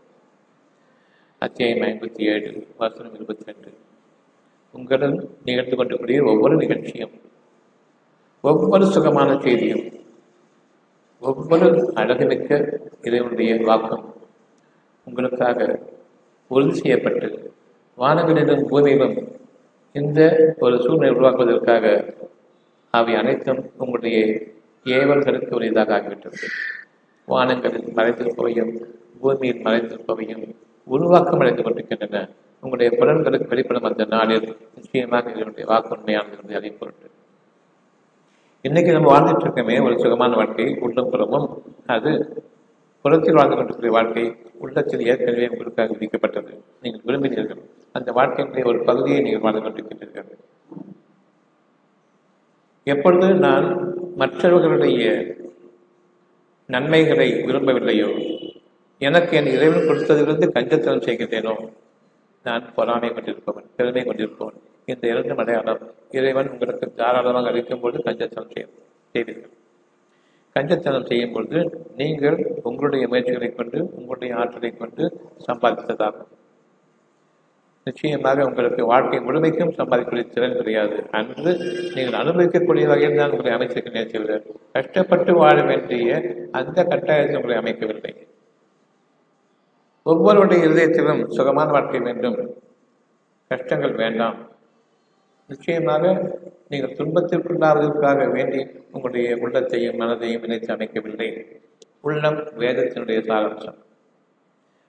[1.38, 3.72] அத்தியாயம் ஐம்பத்தி ஏழு வசனம் இருபத்தி ரெண்டு.
[4.74, 7.14] உங்களுடன் நிகழ்ந்து கொண்டக்கூடிய ஒவ்வொரு நிகழ்ச்சியும்
[8.40, 9.84] ஒவ்வொரு சுகமான செய்தியும்
[11.22, 12.50] ஒவ்வொரு அழகுமிக்க
[13.02, 14.06] இதனுடைய வாக்கம்
[15.06, 15.60] உங்களுக்காக
[16.48, 17.52] உறுதி செய்யப்பட்டு
[17.98, 19.34] வானங்களிலும் பூமியிலும்
[19.92, 20.20] இந்த
[20.58, 22.14] ஒரு சூழ்நிலை உருவாக்குவதற்காக
[22.90, 24.40] அவை அனைத்தும் உங்களுடைய
[24.84, 26.42] ஏவல்களுக்கு உரியதாக ஆகிவிட்டது.
[27.28, 28.72] வானங்களில் மறைந்திருப்பவையும்
[29.20, 30.54] பூமியில் மறைந்திருப்பவையும்
[30.84, 32.28] உருவாக்கம் அடைந்து கொண்டிருக்கின்றன.
[32.60, 37.10] உங்களுடைய புலன்களுக்கு வெளிப்படும் அந்த நாளில் நிச்சயமாக இதனுடைய வாக்குண்மையானது அதை பொருட்டு.
[38.62, 41.62] இன்னைக்கு நம்ம வாழ்ந்துட்டு இருக்கமே ஒரு சுகமான வாழ்க்கை உள்ளம் புறமும்.
[41.86, 42.12] அது
[43.06, 44.26] புறத்தில் வாழ்ந்து கொண்டிருக்கிற வாழ்க்கை
[44.64, 46.52] உள்ளத்தில் ஏற்கனவே உங்களுக்காக விதிக்கப்பட்டது.
[46.82, 47.64] நீங்கள் விரும்பினீர்கள்.
[47.98, 50.30] அந்த வாழ்க்கையினுடைய ஒரு பகுதியை நீங்கள் வாழ்ந்து கொண்டிருக்கின்றீர்கள்
[52.86, 53.66] எப்பொழுது நான்
[54.20, 55.04] மற்றவர்களுடைய
[56.68, 58.10] நன்மைகளை விரும்பவில்லையோ
[59.00, 61.54] எனக்கு என் இறைவன் கொடுத்ததிலிருந்து கஞ்சத்தனம் செய்கின்றேனோ
[62.46, 64.58] நான் பொறாமை கொண்டிருப்பவன் பெருமை கொண்டிருப்பவன்.
[64.92, 65.82] இந்த இரண்டு அடையாளம்
[66.18, 68.52] இறைவன் உங்களுக்கு தாராளமாக அளிக்கும் போது கஞ்சத்தனம்
[69.14, 69.54] செய்வீர்கள்.
[70.56, 71.60] கஞ்சத்தனம் செய்யும் பொழுது
[72.00, 72.38] நீங்கள்
[72.68, 75.04] உங்களுடைய முயற்சிகளை கொண்டு உங்களுடைய ஆற்றலை கொண்டு
[75.46, 76.32] சம்பாதித்ததாகும்
[77.88, 80.96] நிச்சயமாக உங்களுக்கு வாழ்க்கை முழுமைக்கும் சம்பாதிக்கக்கூடிய திறன் கிடையாது.
[81.18, 81.52] அன்று
[81.94, 84.38] நீங்கள் அனுபவிக்கக்கூடிய வகையில் தான் உங்களை அமைச்சிருக்கிறேன் தவிர
[84.72, 86.16] கஷ்டப்பட்டு வாழ வேண்டிய
[86.60, 88.12] அந்த கட்டாயத்தை உங்களை அமைக்கவில்லை.
[90.06, 92.38] ஒவ்வொருவருடைய இதயத்திலும் சுகமான வாழ்க்கை வேண்டும்.
[93.50, 94.36] கஷ்டங்கள் வேண்டாம்.
[95.48, 96.34] நிச்சயமாக
[96.68, 101.46] நீங்கள் துன்பத்திற்குள்ளாவதற்காக வேண்டி உங்களுடைய உள்ளத்தையும் மனதையும் இணைத்து அமைக்கவில்லை
[102.00, 103.84] உள்ளம் வேதத்தினுடைய சாரம்சம்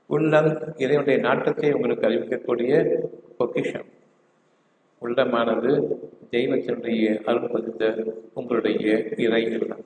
[0.09, 3.01] உள்ளம் இதனுடைய நாட்டத்தை உங்களுக்கு அறிவிக்கக்கூடிய
[3.37, 3.85] பொக்கிஷம்.
[5.01, 5.97] உள்ளமானது
[6.31, 9.85] தெய்வத்தினுடைய அருள் உங்களுடைய இறை இல்லம்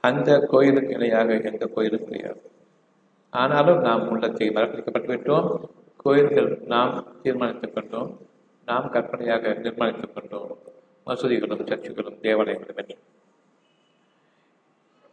[0.00, 2.40] அந்த கோயிலுக்கு இணையாக எந்த கோயிலும் கிடையாது.
[3.30, 5.60] ஆனாலும் நாம் உள்ளத்தை மரப்பிக்கப்பட்டு விட்டோம்
[5.96, 8.27] கோயில்கள் நாம் தீர்மானித்துக் கொண்டோம்.
[8.68, 10.52] நாம் கற்பனையாக நிர்மாணித்துக் கொண்டோம்
[11.06, 13.00] மசூதிகளும் சர்ச்சுகளும் தேவாலயங்களும்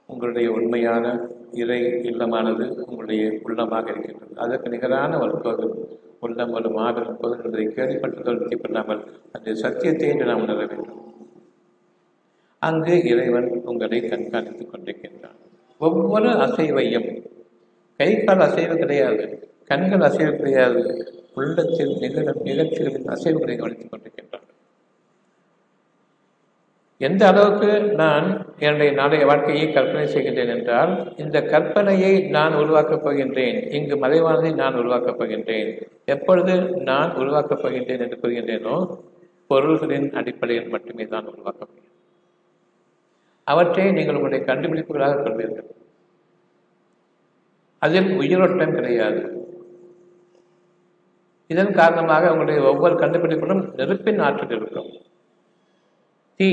[0.09, 1.05] உங்களுடைய உண்மையான
[1.51, 4.33] இறை இல்லமானது உங்களுடைய உள்ளமாக இருக்கின்றது.
[4.35, 5.73] அதற்கு நிகரான ஒரு கோவில்
[6.19, 11.01] உள்ளம் ஒரு மாபெரும் கோவில் என்பதை கேள்விப்பட்டு பண்ணாமல் அந்த சத்தியத்தை என்று நாம் உணர வேண்டும்.
[12.61, 15.39] அங்கு இறைவன் உங்களை கண்காணித்துக் கொண்டிருக்கின்றான்.
[15.81, 17.09] ஒவ்வொரு அசைவையும்
[17.99, 19.25] கை கால் அசைவு கிடையாது
[19.63, 20.81] கண்கள் அசைவு கிடையாது
[21.35, 24.51] உள்ளத்தில் நிகழும் நிகழ்ச்சிகளின் அசைவுகளை கவனித்துக் கொண்டிருக்கின்றார்கள்
[27.01, 28.27] எந்த அளவுக்கு நான்
[28.59, 35.19] என்னுடைய நாளைய வாழ்க்கையை கற்பனை செய்கின்றேன் என்றால் இந்த கற்பனையை நான் உருவாக்கப் போகின்றேன் இங்கு மறைவானதை நான் உருவாக்கப்
[35.19, 35.71] போகின்றேன்
[36.05, 38.77] எப்பொழுது நான் உருவாக்கப் போகின்றேன் என்று கூறுகின்றேனோ
[39.49, 41.91] பொருள்களின் அடிப்படையில் மட்டுமே தான் உருவாக்க முடியும்
[43.47, 45.67] அவற்றை நீங்கள் உங்களுடைய கண்டுபிடிப்புகளாக கொள்வீர்கள்.
[47.81, 49.21] அதில் உயிரோட்டம் கிடையாது.
[51.47, 54.91] இதன் காரணமாக அவங்களுடைய ஒவ்வொரு கண்டுபிடிப்பிலும் நெருப்பின் ஆற்றல் இருக்கும்.
[56.35, 56.49] தீ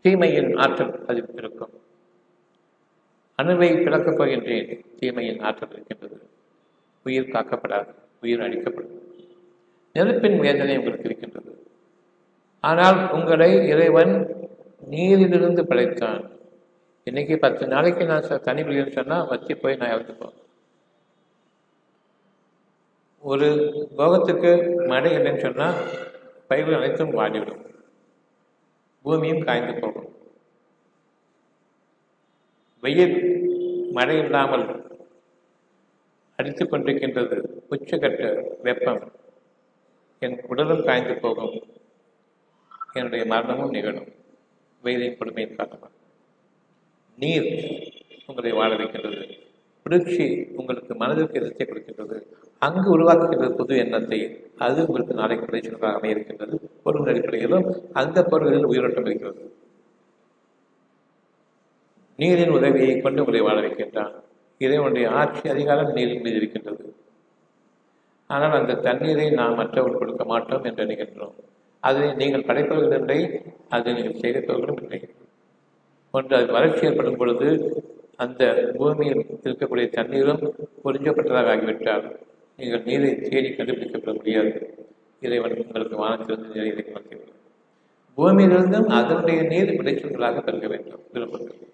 [0.00, 1.74] தீமையின் ஆற்றல் அதில் இருக்கும்
[3.42, 6.28] அணுவை பிளக்கப் போகின்றேன் தீமையின் ஆற்றல் இருக்கின்றது.
[7.04, 7.88] உயிர் காக்கப்படாது
[8.20, 9.02] உயிர் அழிக்கப்படும்.
[9.92, 11.52] நெருப்பின் வேதனை உங்களுக்கு இருக்கின்றது.
[12.60, 14.14] ஆனால் உங்களை இறைவன்
[14.90, 16.22] நீரிலிருந்து படைத்தான்.
[17.04, 20.36] இன்னைக்கு பத்து நாளைக்கு நான் தனி குளியல் சொன்னால் வச்சு போய் நான் இறந்துப்போம்.
[23.24, 23.46] ஒரு
[23.96, 25.88] போகத்துக்கு மழை இல்லைன்னு சொன்னால்
[26.48, 27.74] பயிர்கள் அனைத்தும் வாடிவிடும்.
[29.02, 30.16] பூமியும் காய்ந்து போகும்.
[32.80, 33.40] வெயில்
[33.90, 34.92] மழை இல்லாமல்
[36.36, 39.12] அடித்து கொண்டிருக்கின்றது உச்சகட்ட வெப்பம்.
[40.18, 41.62] என் உடலும் காய்ந்து போகும்.
[42.92, 44.08] என்னுடைய மரணமும் நிகழும்.
[44.82, 45.92] வெயிலின் கொடுமையின் காரணமாக.
[47.16, 47.48] நீர்
[48.26, 49.43] உங்களை வாழ வைக்கின்றது.
[49.86, 50.26] புரட்சி
[50.60, 52.16] உங்களுக்கு மனதிற்கு எதிர்த்தை கொடுக்கின்றது.
[52.66, 54.20] அங்கு உருவாக்குகின்ற புது எண்ணத்தை
[54.66, 57.66] அது உங்களுக்கு நாளைக்கு பிரச்சனையாக அமையிருக்கின்றது பொருள் அடிப்படையிலும்
[58.02, 59.42] அந்த பொருள்களில் உயிரோட்டம் இருக்கிறது.
[62.18, 64.12] நீரின் உதவியை கொண்டு உங்களை வாழ வைக்கின்றான்.
[64.60, 66.84] இறைவனுடைய ஆட்சி அதிகாரம் நீரின் மீது இருக்கின்றது.
[68.30, 71.34] ஆனால் அந்த தண்ணீரை நாம் மற்றவர்கள் கொடுக்க மாட்டோம் என்று நினைக்கின்றோம்.
[71.82, 73.18] அதை நீங்கள் படைப்பவர்கள் இல்லை
[73.76, 75.00] அதை நீங்கள் சேகரிப்பவர்களும் இல்லை.
[76.14, 77.48] ஒன்று அது வறட்சி ஏற்படும் பொழுது
[78.16, 82.20] அந்த பூமியில் இருக்கக்கூடிய தண்ணீரும் உறிஞ்சப்பட்டதாக ஆகிவிட்டால்
[82.56, 84.52] நீங்கள் நீரை தேடி கண்டுபிடிக்கப்பட முடியாது.
[85.20, 87.16] இறைவன் உங்களுக்கு வானத்திலிருந்து நீரை இறக்கி
[88.18, 91.00] பூமியிலிருந்தும் அதனுடைய நீர் விளைச்சல்களாக பெருக வேண்டும்.
[91.12, 91.72] விரும்புகிறது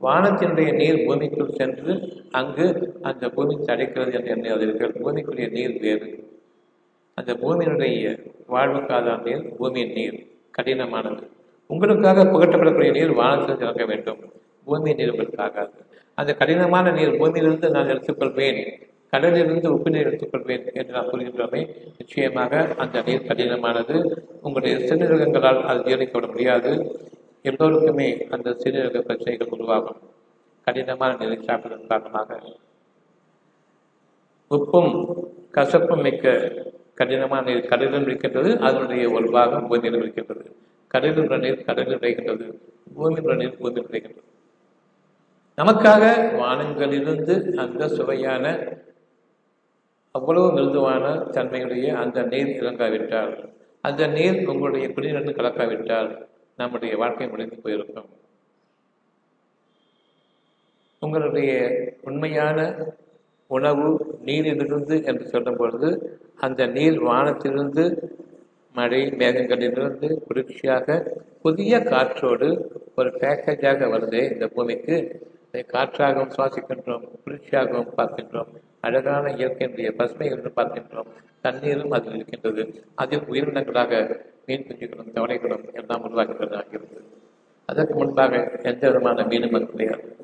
[0.00, 1.94] வானத்தினுடைய நீர் பூமிக்குள் சென்று
[2.30, 2.66] அங்கு
[3.02, 6.08] அந்த பூமி தடைக்கிறது என்று எண்ணியாதீர்கள் பூமிக்குரிய நீர் வேறு.
[7.14, 10.26] அந்த பூமியினுடைய வாழ்வுக்காதான் நீர் பூமியின் நீர்
[10.58, 11.24] கடினமானது.
[11.66, 14.32] உங்களுக்காக புகட்டப்படக்கூடிய நீர் வானத்தில் இறங்க வேண்டும்.
[14.70, 15.68] பூமியை நீர்
[16.18, 18.58] அந்த கடினமான நீர் பூமியிலிருந்து நான் எடுத்துக்கொள்வேன்.
[19.10, 21.62] கடலிலிருந்து உப்பு நீர் எடுத்துக்கொள்வேன் என்று நான் கூறுகின்றோமே.
[21.98, 23.96] நிச்சயமாக அந்த நீர் கடினமானது
[24.42, 26.72] உங்களுடைய சிறுநீரகங்களால் அது ஜீரணிக்கப்பட முடியாது.
[27.42, 30.00] எல்லோருக்குமே அந்த சிறுநீரக பிரச்சனைகள் உருவாகும்.
[30.64, 32.38] கடினமான நீரை சாப்பிடுவதன் காரணமாக.
[34.50, 34.92] உப்பும்
[35.54, 36.52] கசப்பும் மிக்க
[36.94, 38.50] கடினமான நீர் கடலிலும் இருக்கின்றது.
[38.60, 40.46] அதனுடைய ஒரு பாகம் பூமியிலும் இருக்கின்றது.
[40.86, 42.46] கடலில் உள்ள நீர் கடலில் விளைகின்றது.
[42.94, 44.29] பூமியில் உள்ள நீர் பூமியில் விளைகின்றது.
[45.60, 46.04] நமக்காக
[46.40, 48.44] வானங்களிலிருந்து அந்த சுவையான
[50.10, 53.32] அவ்வளவு மிருதுவான தன்மையுடைய அந்த நீர் இறங்காவிட்டால்
[53.80, 56.08] அந்த நீர் உங்களுடைய குடிநீரில் கலக்காவிட்டால்
[56.56, 58.08] நம்முடைய வாழ்க்கை முடிந்து போயிருக்கும்.
[60.98, 61.52] உங்களுடைய
[62.02, 62.58] உண்மையான
[63.46, 65.90] உணவு நீரிலிருந்து என்று சொல்லும் பொழுது
[66.36, 67.84] அந்த நீர் வானத்திலிருந்து
[68.74, 72.48] மழை மேகங்களிலிருந்து குளிர்ச்சியாக புதிய காற்றோடு
[72.94, 74.98] ஒரு பேக்கேஜாக வருது இந்த பூமிக்கு.
[75.54, 78.50] காற்றாகவும் சுவாசிக்கின்றோம் குளிர்ச்சியாகவும் பார்க்கின்றோம்.
[78.80, 81.06] அழகான இயற்கையினுடைய பசுமை என்று பார்க்கின்றோம்.
[81.40, 82.84] தண்ணீரும் அதில் இருக்கின்றது.
[82.94, 87.02] அதில் உயிரினங்களாக மீன் குஞ்சுகளும் தவளைகளும் எல்லாம் உருவாகிறது ஆகிறது
[87.64, 90.16] அதற்கு முன்பாக எந்த விதமான மீனும் அது கிடையாது.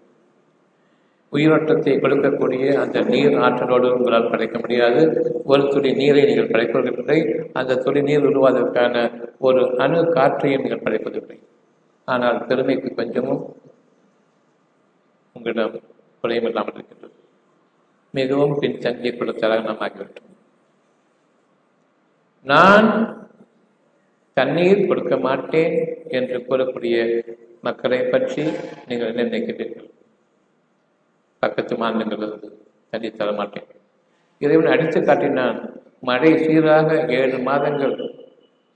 [1.32, 5.02] உயிரோட்டத்தை கொடுக்கக்கூடிய அந்த நீர் ஆற்றலோடு உங்களால் படைக்க முடியாது.
[5.44, 7.48] ஒரு துளி நீரை நீங்கள் படைப்பதில்லை.
[7.52, 11.38] அந்த துளி நீர் உருவாவதற்கான ஒரு அணு காற்றையும் நீங்கள் படைப்பதில்லை.
[12.04, 13.56] ஆனால் பெருமைக்கு கொஞ்சமும்
[15.36, 15.76] உங்களிடம்
[16.20, 17.14] குறையும் இல்லாமல் இருக்கின்றது
[18.14, 20.32] மிகவும் பின்தங்கிய குலத்தலாக நாம் ஆகிவிட்டோம்
[22.46, 22.88] நான்
[24.36, 25.74] தண்ணீர் கொடுக்க மாட்டேன்
[26.08, 26.96] என்று கூறக்கூடிய
[27.60, 28.42] மக்களை பற்றி
[28.88, 29.88] நீங்கள் என்ன நினைக்கிறீர்கள்?
[31.42, 32.50] பக்கத்து மாநிலங்களிலிருந்து
[32.90, 33.68] தண்ணீர் தர மாட்டேன்.
[34.42, 35.58] இறைவன் அடித்து காட்டினான்
[36.00, 37.96] மழை சீராக ஏழு மாதங்கள்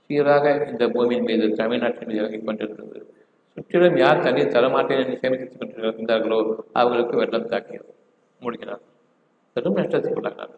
[0.09, 3.01] சீராக இந்த பூமியின் மீது தமிழ்நாட்டின் மீது இறங்கிக் கொண்டிருந்தது
[3.57, 6.37] சுற்றிலும் யார் தண்ணீர் தரமாட்டேன் என்று சேமித்துக் கொண்டிருந்தார்களோ
[6.73, 7.89] அவர்களுக்கு வெள்ளம் தாக்கியது.
[8.41, 8.83] மூழ்கினார்
[9.53, 10.53] பெரும் நஷ்டத்துக்குள்ளானார்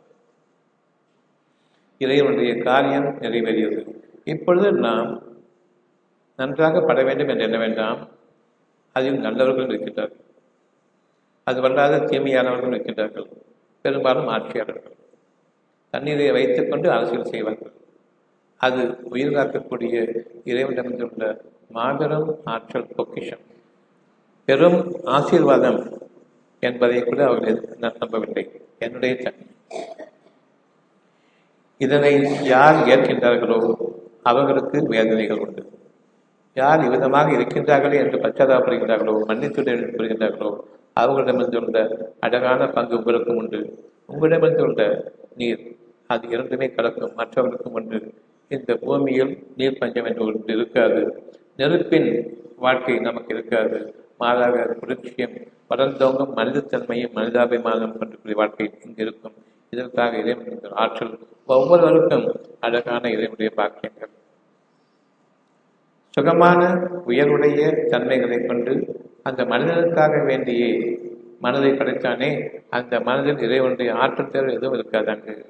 [2.01, 3.81] இறைவனுடைய காரியம் நிறைவேறியது.
[4.23, 5.09] இப்பொழுது நாம்
[6.39, 7.99] நன்றாக பட வேண்டும் என்று எண்ண வேண்டாம்
[8.95, 10.21] அதில் நல்லவர்கள் இருக்கின்றார்கள்
[11.43, 13.27] அது வல்லாத தீமையானவர்கள் இருக்கின்றார்கள்
[13.81, 14.97] பெரும்பாலும் ஆட்சியாளர்கள்.
[15.93, 17.73] தண்ணீரை வைத்துக்கொண்டு அரசியல் செய்வார்கள்.
[18.57, 19.95] அது உயிர் காக்கக்கூடிய
[20.45, 21.25] இறைவனிடமிருந்துள்ள
[21.69, 23.43] மாபெரும் ஆற்றல் பொக்கிஷம்.
[24.45, 25.79] பெரும் ஆசீர்வாதம்
[26.59, 28.43] என்பதை கூட அவர்கள் நம்பவில்லை.
[28.79, 29.47] என்னுடைய தன்மை
[31.81, 32.11] இதனை
[32.43, 33.59] யார் ஏற்கின்றார்களோ
[34.21, 35.63] அவர்களுக்கு வேதனைகள் உண்டு.
[36.53, 40.51] யார் இவ்விதமாக இருக்கின்றார்களே என்று பச்சாதாபப்படுகின்றார்களோ மன்னித்துடன் புரிகின்றார்களோ
[40.93, 41.77] அவர்களிடமிருந்து உள்ள
[42.19, 43.61] அழகான பங்கு உங்களுக்கும் உண்டு.
[44.05, 44.81] உங்களிடமிருந்து உள்ள
[45.35, 45.63] நீர்
[46.07, 47.99] அது இரண்டுமே கலக்கும் மற்றவர்களுக்கும் உண்டு.
[48.47, 51.01] இந்த பூமியில் நீர் பஞ்சம் என்று ஒன்று இருக்காது.
[51.57, 53.95] நெருப்பின் வாழ்க்கை நமக்கு இருக்காது.
[54.17, 59.33] மாறாக குளிர்ச்சியம் வளர்ந்தோங்கும் மனிதத்தன்மையும் மனிதாபிமானம் கொண்டிருக்கிற வாழ்க்கை இங்கு இருக்கும்.
[59.69, 64.09] இதற்காக இறைவனுடைய ஆற்றல் ஒவ்வொருவருக்கும் அழகான இறைவனுடைய பாக்கியங்கள்.
[66.09, 70.87] சுகமான உயர்வுடைய தன்மைகளை கொண்டு அந்த மனிதனுக்காக வேண்டிய
[71.39, 75.45] மனதை படைத்தானே அந்த மனதில் இறைவனுடைய ஆற்றல் தேவை எதுவும் இருக்காது அங்கு.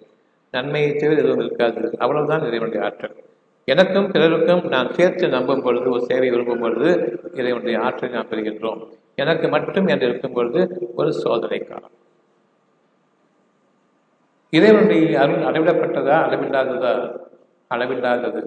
[0.52, 1.96] நன்மையை தேவை எதுவும் இருக்காது.
[1.98, 3.23] அவ்வளவுதான் இறைவனுடைய ஆற்றல்.
[3.66, 6.90] எனக்கும் பிறருக்கும் நான் சேர்த்து நம்பும் பொழுது ஒரு சேவை விரும்பும் பொழுது
[7.34, 8.82] இறைவனுடைய ஆற்றலை நாம் பெறுகின்றோம்.
[9.16, 11.92] எனக்கு மட்டும் என்று இருக்கும் பொழுது ஒரு சோதனை காலம்.
[14.50, 16.94] இறைவனுடைய அருள் அளவிடப்பட்டதா அளவில்லாததா?
[17.70, 18.42] அளவில்லாதது.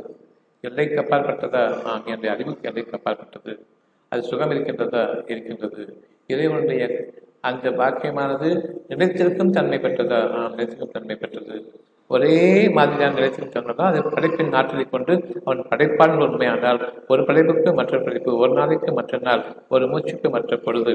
[0.61, 3.67] எல்லைக்கு அப்பாற்பட்டதா ஆம் என்ற அறிவுக்கு எல்லைக்கு அப்பாற்பட்டது
[4.09, 5.31] அது சுகம் இருக்கின்றதா?
[5.31, 5.83] இருக்கின்றது.
[6.27, 7.05] இறைவனுடைய
[7.41, 8.49] அந்த பாக்கியமானது
[8.89, 10.31] நினைத்திருக்கும் தன்மை பெற்றதா?
[10.31, 11.73] ஆம் நினைத்திருக்கும் தன்மை பெற்றது.
[12.11, 15.13] ஒரே மாதிரியான நிலைத்திருக்கும் அது படைப்பின் ஆற்றலை கொண்டு
[15.45, 20.93] அவன் படைப்பான் உண்மையானால் ஒரு படைப்புக்கு மற்ற படைப்பு ஒரு நாளைக்கு மற்ற நாள் ஒரு மூச்சுக்கு மற்ற பொழுது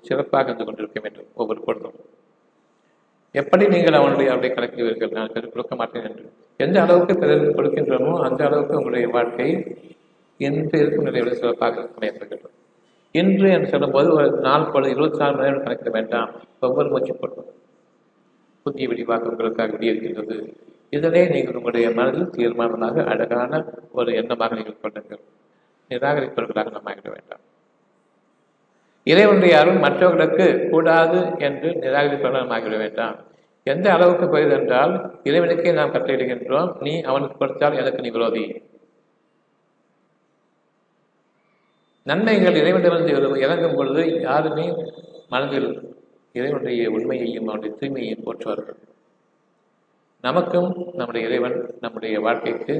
[0.00, 1.98] சிறப்பாக இருந்து கொண்டிருக்க வேண்டும் ஒவ்வொரு பொழுதும்.
[3.34, 5.10] எப்படி நீங்கள் அவனுடைய அவரை கலக்குவீர்கள்?
[5.10, 6.24] நான் கொடுக்க மாட்டேன் என்று.
[6.56, 9.48] எந்த அளவுக்கு பிறருக்கு கொடுக்கின்றோமோ அந்த அளவுக்கு உங்களுடைய வாழ்க்கை
[10.40, 12.50] இன்று இருக்கும் நிலையோட சிறப்பாக அமையப்படுகிறது
[13.12, 16.30] இன்று என்று சொல்லும்போது ஒரு நாள் பொழுது இருபத்தி நாலு மணி நேரம் கணக்கிட வேண்டாம்.
[16.60, 17.50] ஒவ்வொரு மூச்சு போட்டோம்
[18.66, 20.36] புதிய விடிவாக உங்களுக்காக விடியிருக்கின்றது
[20.88, 23.52] இதனை நீங்கள் உங்களுடைய மனதில் தீர்மானமாக அழகான
[23.92, 25.22] ஒரு எண்ணமாக நீங்கள் கொள்ளுங்கள்.
[25.90, 27.42] நிராகரிப்பவர்களாக நாம் ஆகிட வேண்டாம்.
[29.06, 33.16] இறைவனுடைய அருள் மற்றவர்களுக்கு கூடாது என்று நிராகரிப்பவர்கள் ஆகிவிட வேண்டாம்.
[33.64, 34.92] எந்த அளவுக்கு போயது என்றால்
[35.24, 38.44] இறைவனுக்கே நாம் கட்டளையிடுகின்றோம் நீ அவனுக்கு கொடுத்தால் எனக்கு நீ விரோதி.
[42.06, 44.66] நன்மைகள் இறைவனிடமிருந்து இறங்கும் பொழுது யாருமே
[45.28, 45.68] மனதில்
[46.36, 48.78] இறைவனுடைய உண்மையையும் அவனுடைய தூய்மையையும் போற்றுவார்கள்.
[50.20, 52.74] நமக்கும் நம்முடைய இறைவன் நம்முடைய வாழ்க்கைக்கு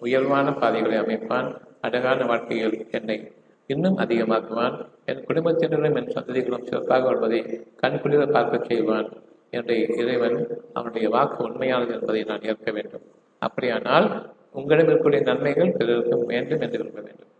[0.00, 1.48] உயர்வான பாதைகளை அமைப்பான்.
[1.80, 3.32] அழகான வாழ்க்கையில் என்னை
[3.66, 4.76] இன்னும் அதிகமாக்குவான்.
[5.04, 7.40] என் குடும்பத்தினரும் என் சந்ததிகளும் சிறப்பாக வாழ்வதை
[7.82, 9.08] கண்குளிர பார்க்க செய்வான்.
[9.50, 13.04] என்னுடைய இறைவன் அவனுடைய வாக்கு உண்மையானது என்பதை நான் ஏற்க வேண்டும்.
[13.38, 14.08] அப்படியானால்
[14.52, 17.30] உங்களிடம் இருக்கக்கூடிய நன்மைகள் பிறருக்கும் வேண்டும் என்று விரும்ப வேண்டும்.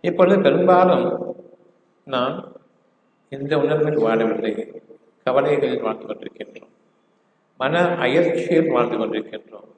[0.00, 1.36] இப்பொழுது பெரும்பாலும்
[2.04, 2.52] நாம்
[3.28, 4.82] இந்த உணர்வில் வாழவில்லை.
[5.24, 6.70] கவலைகளில் வாழ்ந்து கொண்டிருக்கின்றோம்.
[7.58, 9.68] மன அயற்சியில் வாழ்ந்து கொண்டிருக்கின்றோம்.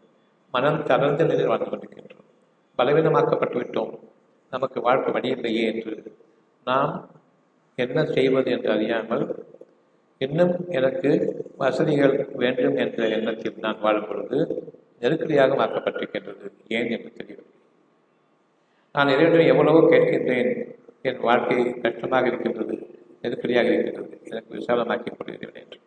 [0.53, 2.29] மனம் தளர்ந்த நிலையில் வாழ்ந்து கொண்டிருக்கின்றோம்.
[2.79, 3.99] பலவீனமாக்கப்பட்டு விட்டோம்.
[4.51, 6.17] நமக்கு வாழ்க்கை வழியில்லையே என்று
[6.65, 7.11] நாம்
[7.75, 9.45] என்ன செய்வது என்று அறியாமல்
[10.25, 11.11] இன்னும் எனக்கு
[11.57, 14.39] வசதிகள் வேண்டும் என்ற எண்ணத்தில் நான் வாழும் பொழுது
[15.01, 16.47] நெருக்கடியாக மாற்றப்பட்டிருக்கின்றது.
[16.69, 17.53] ஏன் என்று தெரியவில்லை
[18.93, 20.51] நான் இறைவனை எவ்வளவோ கேட்கின்றேன்.
[21.03, 22.75] என் வாழ்க்கை கஷ்டமாக இருக்கின்றது
[23.23, 24.21] நெருக்கடியாக இருக்கின்றது.
[24.25, 25.79] எனக்கு விசாலமாக்கி கொள்கிறேன் என்று.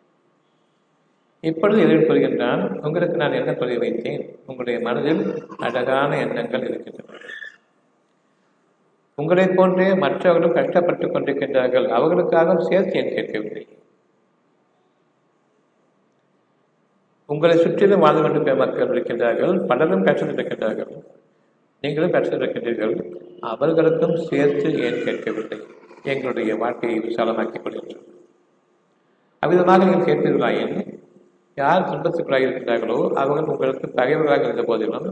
[1.40, 4.22] இப்பொழுது இறைவன் கூறுகின்றான் உங்களுக்கு நான் என்ன சொல்லி வைத்தேன்?
[4.46, 5.22] உங்களுடைய மனதில்
[5.58, 7.16] அழகான எண்ணங்கள் இருக்கின்றன.
[9.14, 11.88] உங்களைப் போன்றே மற்றவர்களும் கஷ்டப்பட்டுக் கொண்டிருக்கின்றார்கள்.
[11.88, 13.64] அவர்களுக்காக சேர்த்து என் கேட்கவில்லை.
[17.28, 20.92] உங்களை சுற்றிலும் வாழ்ந்து கொண்டு மக்கள் இருக்கின்றார்கள் பலரும் கஷ்டத்தில் இருக்கின்றார்கள்
[21.84, 22.94] நீங்களும் கஷ்டத்தில் இருக்கின்றீர்கள்
[23.50, 25.58] அவர்களுக்கும் சேர்த்து ஏன் கேட்கவில்லை?
[26.04, 28.06] எங்களுடைய வாழ்க்கையை விசாலமாக்கிக் கொள்கின்றோம்
[29.42, 30.74] அவ்விதமாக நீங்கள் கேட்பீர்களாயின்
[31.56, 35.08] யார் துன்பத்துக்குள்ளாக இருக்கின்றார்களோ அவர்கள் உங்களுக்கு பகைவர்களாக இருந்த போதிலும்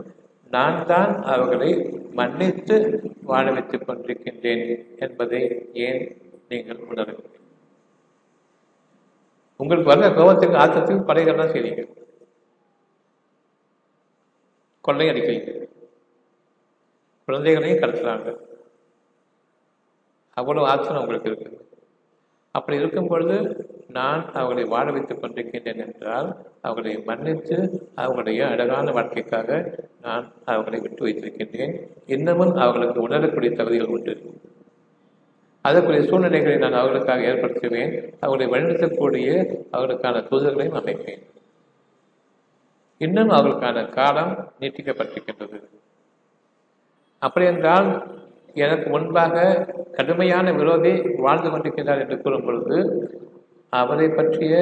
[0.51, 1.71] நான் தான் அவர்களை
[2.13, 2.77] மன்னித்து
[3.23, 4.65] வாழ வைத்துக் கொண்டிருக்கின்றேன்
[4.97, 5.41] என்பதை
[5.87, 6.03] ஏன்
[6.49, 7.33] நீங்கள் உணரவில்லை?
[9.61, 11.85] உங்களுக்கு வர்ற கோபத்துக்கு ஆத்தத்துக்கு படைகள்லாம் செய்றீங்க
[14.87, 15.37] கொள்ளை அறிக்கை
[17.25, 18.37] குழந்தைகளையும் கடத்துறாங்க.
[20.35, 21.65] அவ்வளவு ஆத்திரம் உங்களுக்கு இருக்குது
[22.51, 23.37] அப்படி இருக்கும் பொழுது
[23.89, 26.29] நான் அவர்களை வாழ வைத்துக் கொண்டிருக்கின்றேன் என்றால்
[26.61, 27.57] அவர்களை மன்னித்து
[27.95, 29.49] அவர்களுடைய அழகான வாழ்க்கைக்காக
[30.03, 31.75] நான் அவர்களை விட்டு வைத்திருக்கின்றேன்.
[32.07, 34.15] இன்னமும் அவர்களுக்கு உணரக்கூடிய தகுதிகள் உண்டு.
[35.63, 37.93] அதற்குரிய சூழ்நிலைகளை நான் அவர்களுக்காக ஏற்படுத்துவேன்.
[38.21, 39.31] அவர்களை வழிநடத்தக்கூடிய
[39.73, 41.23] அவர்களுக்கான தூதர்களையும் அமைப்பேன்.
[43.01, 45.59] இன்னும் அவர்களுக்கான காலம் நீட்டிக்கப்பட்டிருக்கின்றது.
[47.23, 47.89] அப்படியென்றால்
[48.65, 49.35] எனக்கு முன்பாக
[49.97, 50.93] கடுமையான விரோதி
[51.25, 52.79] வாழ்ந்து கொண்டிருக்கிறார் என்று கூறும் பொழுது
[53.73, 54.55] அவரை பற்றிய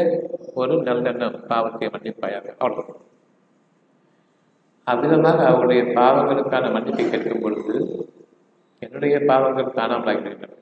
[0.54, 2.94] ஒரு நல்லெண்ணம் பாவத்தை மன்னிப்பாயாக அவ்வளவு
[4.86, 7.76] அவ்விதமாக அவருடைய பாவங்களுக்கான மன்னிப்பை கேட்கும் பொழுது
[8.82, 10.52] என்னுடைய பாவங்கள் காணாமலாகிவிட்டன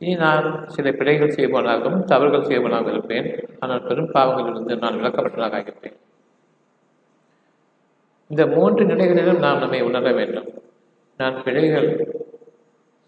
[0.00, 3.28] இனி நான் சில பிழைகள் செய்வனாகவும் தவறுகள் செய்வனாகவும் இருப்பேன்.
[3.60, 5.96] ஆனால் பெரும் பாவங்களிலிருந்து நான் விளக்கப்பட்டதாக ஆகின்றேன்
[8.28, 10.48] இந்த மூன்று நிலைகளிலும் நாம் நம்மை உணர வேண்டும்.
[11.16, 12.14] நான் பிழைகள்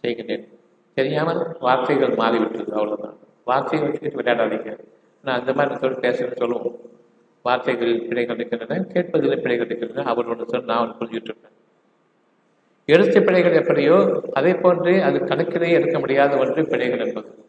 [0.02, 0.48] செய்கின்றேன்
[0.94, 3.16] தெரியாமல் வார்த்தைகள் மாறிவிட்டது அவ்வளவுதான்.
[3.44, 4.78] வார்த்தைகள் வச்சுக்கிட்டு விளையாடாதீங்க.
[5.22, 6.76] நான் அந்த மாதிரி சொல்லி பேசுகிறேன் சொல்லுவோம்.
[7.42, 10.09] வார்த்தைகளில் பிழைகள் இருக்கின்றன கேட்பதில் பிழைகள் இருக்கின்றன.
[10.09, 11.57] அவர் ஒன்று சொல் நான் ஒன்று புரிஞ்சுட்டு இருப்பேன்.
[12.87, 17.44] எழுத்து பிழைகள் எப்படியோ அதே போன்று அது கணக்கிலே எடுக்க முடியாத ஒன்று பிழைகள் என்பது.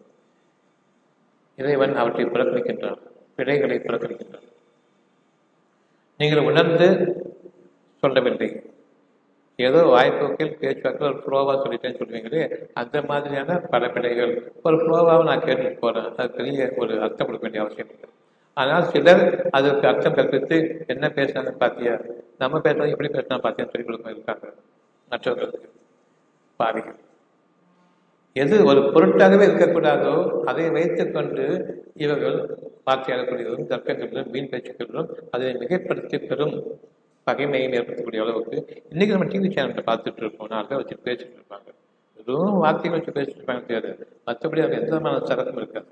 [1.55, 2.99] இறைவன் அவற்றை புறக்கணிக்கின்றான்.
[3.35, 4.47] பிழைகளை புறக்கணிக்கின்றான்.
[6.17, 6.87] நீங்கள் உணர்ந்து
[8.03, 8.49] சொல்லவில்லை.
[9.67, 12.43] ஏதோ வாய்ப்போக்கில் பேச்சுவாக்கில் ஒரு ஃப்ளோவாக சொல்லிட்டேன்னு சொல்லுவீங்களே
[12.81, 14.33] அந்த மாதிரியான பல பிழைகள்.
[14.67, 18.07] ஒரு ஃப்ளோவாக நான் கேட்டுட்டு போகிறேன் அது பெரிய ஒரு அர்த்தம் கொடுக்க வேண்டிய அவசியம் இல்லை.
[18.61, 19.23] ஆனால் சிலர்
[19.57, 20.57] அதற்கு அர்த்தம் கற்பித்து
[20.93, 21.95] என்ன பேசுறாங்க பாத்தியா?
[22.43, 24.47] நம்ம பேசுறது எப்படி பேசினா பார்த்தியான்னு சொல்லிக் கொடுக்க இருக்காங்க.
[25.11, 25.69] மற்றவர்களுக்கு
[26.59, 26.97] பாவிகள்.
[28.35, 30.15] எது ஒரு பொருட்டாகவே இருக்கக்கூடாதோ
[30.49, 31.45] அதை வைத்துக்கொண்டு
[32.05, 32.37] இவர்கள்
[32.87, 36.55] வார்த்தையாடக்கூடியதும் தர்க்கங்களிலும் மீன் பேச்சுக்களிலும் அதை மிகைப்படுத்தி பெறும்
[37.29, 38.57] பகைமையை ஏற்படுத்தக்கூடிய அளவுக்கு
[38.91, 40.51] இன்னைக்கு நம்ம டிவி சேனல்கிட்ட பார்த்துட்டு இருக்கோம்.
[40.53, 41.67] நாலு பேர் வச்சு பேசிட்டு இருப்பாங்க.
[42.17, 43.91] வெறும் வார்த்தைகள் வச்சு பேசிட்டு இருப்பாங்க தெரியாது.
[44.27, 45.91] மற்றபடி அவங்க எந்த விதமான சரக்கும் இருக்காது.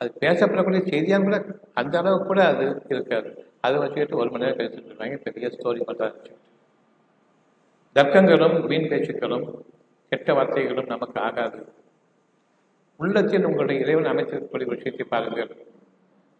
[0.00, 1.36] அது பேசப்படக்கூடிய செய்தியாக கூட
[1.80, 3.30] அந்த அளவுக்கு கூட அது இருக்காது.
[3.66, 5.18] அதை வச்சுக்கிட்டு ஒரு மணி நேரம் பேசிட்டு இருப்பாங்க.
[5.26, 6.30] பெரிய ஸ்டோரி பண்ணுறாங்க
[7.96, 9.46] தர்க்கங்களும் வீண் பேச்சுக்களும்
[10.12, 11.60] கெட்ட வார்த்தைகளும் நமக்கு ஆகாது.
[13.00, 15.52] உள்ளத்தில் உங்களுடைய இறைவன் அமைத்திருக்கக்கூடிய விஷயத்தை பாருங்கள்.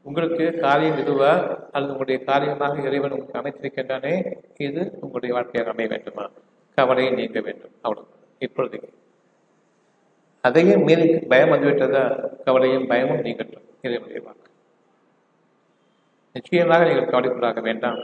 [0.05, 1.33] உங்களுக்கு காரியம் இதுவா
[1.73, 4.37] அல்லது உங்களுடைய காரியமாக இறைவன் உங்களுக்கு அமைத்திருக்கின்றானே?
[4.57, 6.31] இது உங்களுடைய வாழ்க்கையாக அமைய வேண்டுமா?
[6.75, 7.71] கவலையை நீங்க வேண்டும்.
[7.81, 8.09] அவ்வளவு
[8.41, 8.93] இப்பொழுதைக்கு.
[10.41, 12.29] அதையும் மீறி பயம் வந்துவிட்டதா?
[12.45, 13.65] கவலையும் பயமும் நீங்கட்டும்.
[13.83, 14.51] இறைவனுடைய வாக்கு.
[16.33, 17.99] நிச்சயமாக நீங்கள் கவலைக்குள்ளாக வேண்டாம்.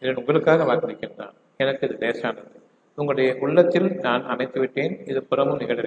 [0.00, 2.60] இறைவன் உங்களுக்காக வாக்களிக்கின்றான் எனக்கு இது லேசானது.
[2.94, 5.80] உங்களுடைய உள்ளத்தில் நான் அமைத்து விட்டேன் இது புறமும் நிகழ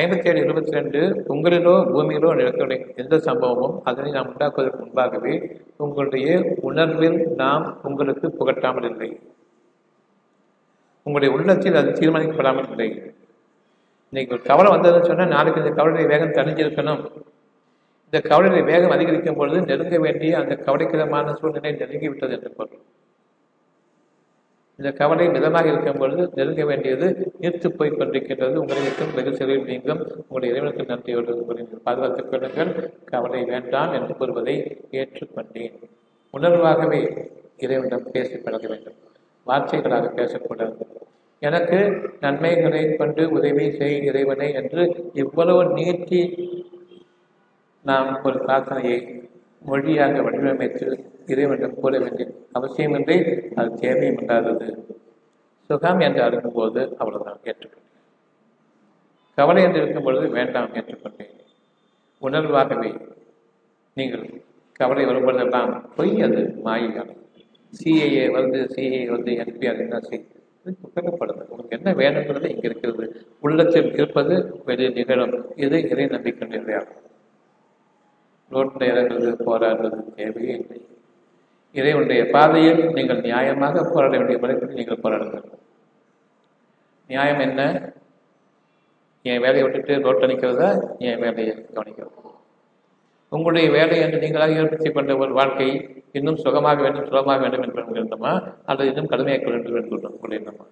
[0.00, 1.00] ஐம்பத்தி ஏழு இருபத்தி ரெண்டு
[1.32, 5.34] உங்களிலோ பூமியிலோ நிலத்துடைய எந்த சம்பவமும் அதனை நாம் உண்டாக்குவதற்கு முன்பாகவே
[5.84, 6.26] உங்களுடைய
[6.68, 9.10] உணர்வில் நாம் உங்களுக்கு புகட்டாமல் இல்லை.
[11.06, 12.88] உங்களுடைய உள்ளத்தில் அது தீர்மானிக்கப்படாமல் இல்லை.
[14.12, 17.02] இன்னைக்கு ஒரு கவலை வந்ததுன்னு சொன்னால் நாளைக்கு இந்த கவலையை வேகம் தணிஞ்சிருக்கணும்.
[18.08, 22.82] இந்த கவலையை வேகம் அதிகரிக்கும் பொழுது நெருங்க வேண்டிய அந்த கவலைக்கிடமான சூழ்நிலை நெருங்கி விட்டது என்று பொருள்.
[24.78, 28.54] இந்த கவலை மிதமாக இருக்கும் பொழுது நெருங்க வேண்டியது நீர்த்து போய் கொண்டிருக்கின்றது.
[28.54, 30.00] உங்களுக்கும் வெகு சிறையில் நீங்கும்.
[30.16, 32.92] உங்களுடைய இறைவனுக்கு நன்றியோடு உங்களை பாதுகாத்துக் கொள்ளுங்கள்.
[33.04, 35.82] கவலை வேண்டாம் என்று கூறுவதை ஏற்றுக்கொண்டேன்.
[36.32, 38.94] உணர்வாகவே இறைவனிடம் பேசி பழக வேண்டும்.
[39.46, 40.86] வார்த்தைகளாக பேசக்கூடாது.
[41.38, 41.78] எனக்கு
[42.20, 46.22] நன்மைகளை கொண்டு உதவி செய் இறைவனை என்று இவ்வளவு நீட்டி
[47.82, 49.25] நாம் ஒரு பிரார்த்தனையை
[49.66, 50.86] மொழியாக வடிவமைத்து
[51.32, 52.26] இறைவனிடம் கூற வேண்டிய
[52.58, 53.16] அவசியமின்றி
[53.54, 54.68] அது தேவையும் இல்லாதது.
[55.70, 57.82] சுகம் என்று அருகும்போது அவ்வளவுதான் ஏற்றுக்கொண்டேன்.
[59.38, 61.32] கவலை என்று இருக்கும் பொழுது வேண்டாம் ஏற்றுக்கொண்டேன்.
[62.22, 62.90] உணர்வாகவே
[63.96, 64.26] நீங்கள்
[64.80, 67.12] கவலை வரும்பொழுதெல்லாம் பொய் அது மாயிகள்
[67.72, 70.24] சிஏஏ வந்து சிஏ வந்து என்பிஆர் என்ன செய்ய
[70.82, 73.04] புகழப்படுது உங்களுக்கு என்ன வேணுங்கிறது இங்கே இருக்கிறது.
[73.40, 74.34] உள்ளத்தில் இருப்பது
[74.68, 75.34] வெளியில் நிகழும்.
[75.64, 77.02] இது இறை நம்பிக்கை நிலையாகும்
[78.50, 80.80] ரோட்டில் நேரங்களுக்கு போராடுறது தேவையே இல்லை.
[81.72, 85.46] இறைவனுடைய பாதையில் நீங்கள் நியாயமாக போராட வேண்டிய முறைப்படி நீங்கள் போராடுங்கள்.
[87.10, 87.92] நியாயம் என்ன?
[89.22, 92.22] என் வேலையை விட்டுட்டு ரோட்டை நிற்கிறதா என் வேலையை கவனிக்கிறது?
[93.28, 95.68] உங்களுடைய வேலை என்று நீங்களாக ஏற்படுத்தி கொண்ட ஒரு வாழ்க்கை
[96.12, 98.32] இன்னும் சுகமாக வேண்டும் சுலமாக வேண்டும் என்று எண்ணமா
[98.64, 100.64] அல்லது இன்னும் கடுமையாக வேண்டும் என்று உங்களுடைய எண்ணமா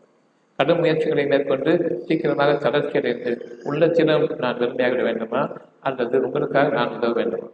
[0.56, 5.52] கடும் முயற்சிகளை மேற்கொண்டு சீக்கிரமாக தளர்ச்சி அடைந்து உள்ளத்திலும் நான் வெறுமையாகிட வேண்டுமா?
[5.80, 7.46] அல்லது உங்களுக்காக நான் உதவ வேண்டுமா?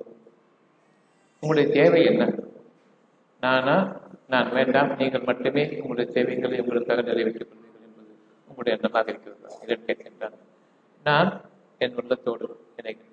[1.41, 2.35] உங்களுடைய தேவை என்ன?
[3.41, 4.01] நானா?
[4.29, 4.97] நான் வேண்டாம்.
[4.97, 9.55] நீங்கள் மட்டுமே உங்களுடைய தேவைகளை உங்களுக்காக நிறைவேற்றிக் கொள்வீர்கள் என்பது உங்களுடைய எண்ணமாக இருக்கிறது.
[9.63, 10.39] இதன் கேட்கின்றான்
[11.05, 11.41] நான்
[11.79, 13.09] என் உள்ளத்தோடு இணைகின்றேன்.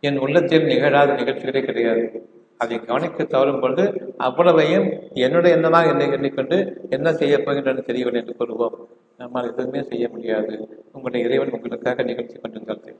[0.00, 2.30] என் உள்ளத்தில் நிகழாத நிகழ்ச்சிகளே கிடையாது.
[2.58, 8.74] அதை கவனிக்க தவறும் பொழுது அவ்வளவையும் என்னுடைய எண்ணமாக என்னை எண்ணிக்கொண்டு என்ன செய்ய போகின்றன தெரியவில்லை என்று கூறுவோம்.
[9.18, 10.68] நம்மால் எதுவுமே செய்ய முடியாது.
[10.92, 12.96] உங்களுடைய இறைவன் உங்களுக்காக நிகழ்ச்சி கொண்டிருந்தால்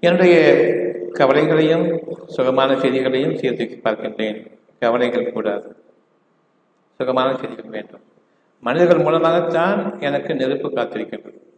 [0.00, 0.36] என்னுடைய
[1.12, 4.50] கவலைகளையும் சுகமான செய்திகளையும் சீர்தூக்கி பார்க்கின்றேன்.
[4.78, 5.76] கவலைகள் கூடாது.
[6.98, 8.00] சுகமான செய்திகள் வேண்டும்.
[8.60, 11.51] மனிதர்கள் மூலமாகத்தான் எனக்கு நெருப்பு காத்திருக்கின்றது.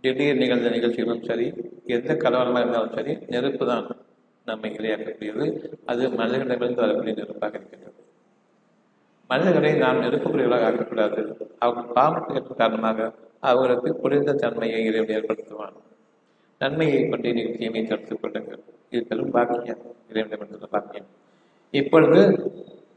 [0.00, 1.46] திடீர் நிகழ்ந்த நிகழ்ச்சிகளும் சரி
[1.86, 3.86] எந்த கலவரமாக இருந்தாலும் சரி நெருப்பு தான்
[4.46, 5.46] நம்மை இரையாக்கக்கூடியது.
[5.84, 7.96] அது மனிதர்களிடமிருந்து வரக்கூடிய நெருப்பாக இருக்கின்றது.
[9.30, 11.20] மனிதர்களை நாம் நெருப்புக்குரியவர்களாக ஆக்கக்கூடாது.
[11.58, 15.76] அவர்கள் பாவத்திற்கு காரணமாக அவர்களுக்கு புரிந்த தன்மையை இறைவன் ஏற்படுத்துவான்.
[16.58, 18.62] நன்மையை கொண்டு நீங்கள் தீமையை தடுத்துக் கொள்ளுங்கள்.
[18.90, 19.82] இது பெரும் பாக்கியம்.
[20.10, 21.08] இறைவனிடமிருந்துள்ள பாக்கியம்.
[21.70, 22.20] இப்பொழுது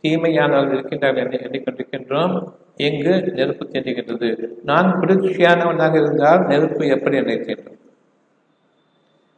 [0.02, 2.36] தீமையானவர்கள் இருக்கின்றார்கள் என்று எண்ணிக்கொண்டிருக்கின்றோம்.
[2.76, 7.80] எங்கு நெருப்பு தெரிகின்றது நான் குளிர்ச்சியானவனாக இருந்தால் நெருப்பு எப்படி என்னை தீண்டும்?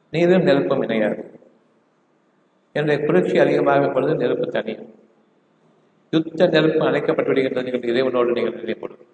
[0.10, 1.32] நீரும் நெருப்பும் இணையாது.
[2.74, 5.02] என்னுடைய குளிர்ச்சி அதிகமாகும் பொழுது நெருப்பு தனியும்
[6.10, 7.64] யுத்த நெருப்பு அழைக்கப்பட்டு விடுகின்றது.
[7.64, 9.06] நீங்கள் இறைவனோடு நீங்கள் நினைப்படும்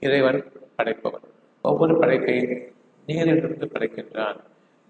[0.00, 0.44] இறைவன்
[0.78, 1.26] படைப்பவன்.
[1.62, 2.62] ஒவ்வொரு படைப்பையும்
[3.06, 4.40] நீரிலிருந்து படைக்கின்றான்.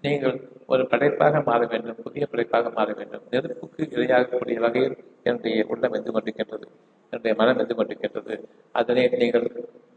[0.01, 3.21] நீங்கள் ஒரு படைப்பாக மாற வேண்டும் புதிய படைப்பாக மாற வேண்டும்.
[3.31, 6.67] நெருப்புக்கு இரையாகக்கூடிய வகையில் என்னுடைய உள்ளம் வந்து கொண்டிருக்கின்றது.
[7.13, 8.35] என்னுடைய மனம் இருந்து கொண்டிருக்கின்றது
[8.79, 9.47] அதனை நீங்கள்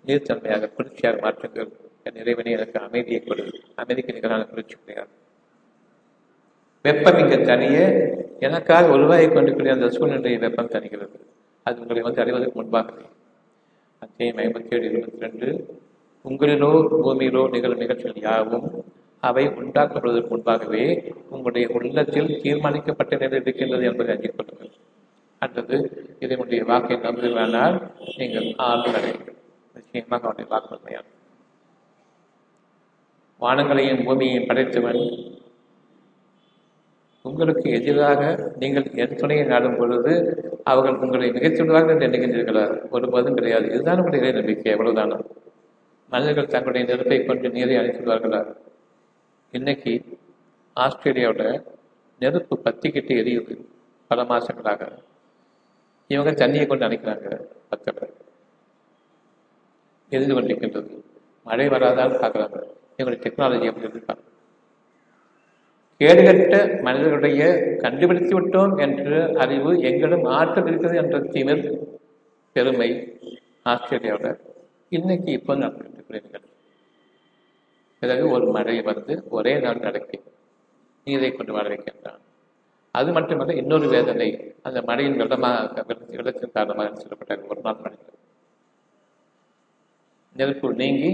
[0.08, 1.70] நீர்த்தன்மையாக குளிர்ச்சியாக மாற்றுங்கள்.
[2.06, 3.44] என் இறைவனை எனக்கு அமைதியை கொடு.
[3.82, 5.14] அமைதிக்கு நிகரான குளிர்ச்சி கிடையாது
[6.84, 7.84] வெப்பம் தனியே
[8.46, 11.16] எனக்காக உருவாகி கொண்டிருக்கிற அந்த சூழ்நிலையை வெப்பம் தணிகிறது
[11.66, 12.92] அது உங்களை வந்து அறிவதற்கு முன்பாக
[14.02, 15.48] அத்தியம் ஐம்பத்தி ஏழு இருபத்தி ரெண்டு
[16.24, 18.68] உங்களிலோ பூமியிலோ நிகழும் நிகழ்ச்சிகள் யாவும்
[19.22, 20.84] அவை உண்டாக்கப்படுவதற்கு முன்பாகவே
[21.30, 24.72] உங்களுடைய உள்ளத்தில் தீர்மானிக்கப்பட்ட நிலை இருக்கின்றது என்பதை அறிந்து கொள்ளுங்கள்.
[25.38, 25.76] அல்லது
[26.18, 27.76] இதனுடைய வாக்கை நம்புவானால்
[28.16, 29.10] நீங்கள் ஆறுதல்
[29.74, 31.12] நிச்சயமாக அவனுடைய வாக்கு உண்மையாகும்.
[33.40, 35.00] வானங்களையும் பூமியையும் படைத்தவன்
[37.22, 40.12] உங்களுக்கு எதிராக நீங்கள் என் துணையை நாடும் பொழுது
[40.64, 42.88] அவர்கள் உங்களை மிகச்சிடுவார்கள் என்று எண்ணுகின்றீர்களா?
[42.90, 43.66] ஒருபோதும் கிடையாது.
[43.66, 44.74] இதுதான் உங்களுடைய நம்பிக்கை.
[44.74, 45.18] எவ்வளவுதானா
[46.08, 48.56] மனிதர்கள் தங்களுடைய நெருப்பை கொண்டு நீரை அழைத்துள்ளார்களா
[49.50, 50.18] இன்னைக்கு
[50.76, 51.62] ஆஸ்திரேலியாவோட
[52.18, 53.54] நெருப்பு பத்திக்கிட்டு எரியுது
[54.06, 54.98] பல மாசங்களாக.
[56.08, 58.14] இவங்க தண்ணியை கொண்டு அணைக்கிறாங்க பக்கத்தில்.
[60.08, 61.02] எரிந்து கொண்டிருக்கின்றது.
[61.44, 62.62] மழை வராதான்னு பார்க்குறாங்க.
[62.96, 64.22] இவங்களுடைய டெக்னாலஜி எப்படி இருக்காங்க
[66.00, 67.42] கேடுகட்ட மனிதர்களுடைய
[67.78, 71.88] கண்டுபிடித்து விட்டோம் என்ற அறிவு எங்களிடம் ஆற்றல் இருக்கிறது என்ற திமிர்
[72.52, 73.20] பெருமை
[73.64, 74.40] ஆஸ்திரேலியாவோட
[74.88, 76.44] இன்னைக்கு இப்போ நடக்கின்றீர்கள்
[77.98, 80.20] பிறகு ஒரு மழை வந்து ஒரே நாள் நடக்கி
[81.04, 82.20] நீரை கொண்டு வர வைக்கின்றான்.
[82.90, 85.82] அது மட்டுமல்ல இன்னொரு வேதனை அந்த மழையின் வெள்ளமாக
[86.16, 87.98] வெள்ளத்தின் காரணமாக சொல்லப்பட்ட ஒரு நாள் மழை.
[90.36, 91.10] நெருப்பு நீங்கி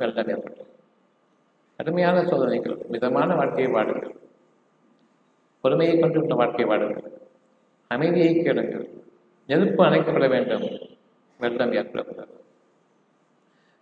[0.00, 0.70] வெள்ளம் ஏற்பட்டது.
[1.78, 4.14] கடுமையான சோதனைகள் மிதமான வாழ்க்கையை வாடுங்கள்
[5.64, 7.10] பொறுமையை கொண்டுள்ள வாழ்க்கையை வாடுங்கள்
[7.90, 8.86] அமைதியை கேளுங்கள்
[9.48, 10.66] நெருப்பு அணைக்கப்பட வேண்டும்
[11.40, 12.34] வெள்ளம் ஏற்படக்கூடாது.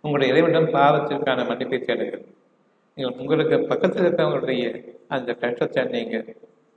[0.03, 2.25] உங்களுடைய இறைவனிடம் பாவத்திற்கான மன்னிப்பை தேடுங்கள்
[2.97, 4.65] நீங்கள் உங்களுக்கு பக்கத்தில் இருக்கிறவங்களுடைய
[5.15, 6.27] அந்த கஷ்டத்தை நீங்கள்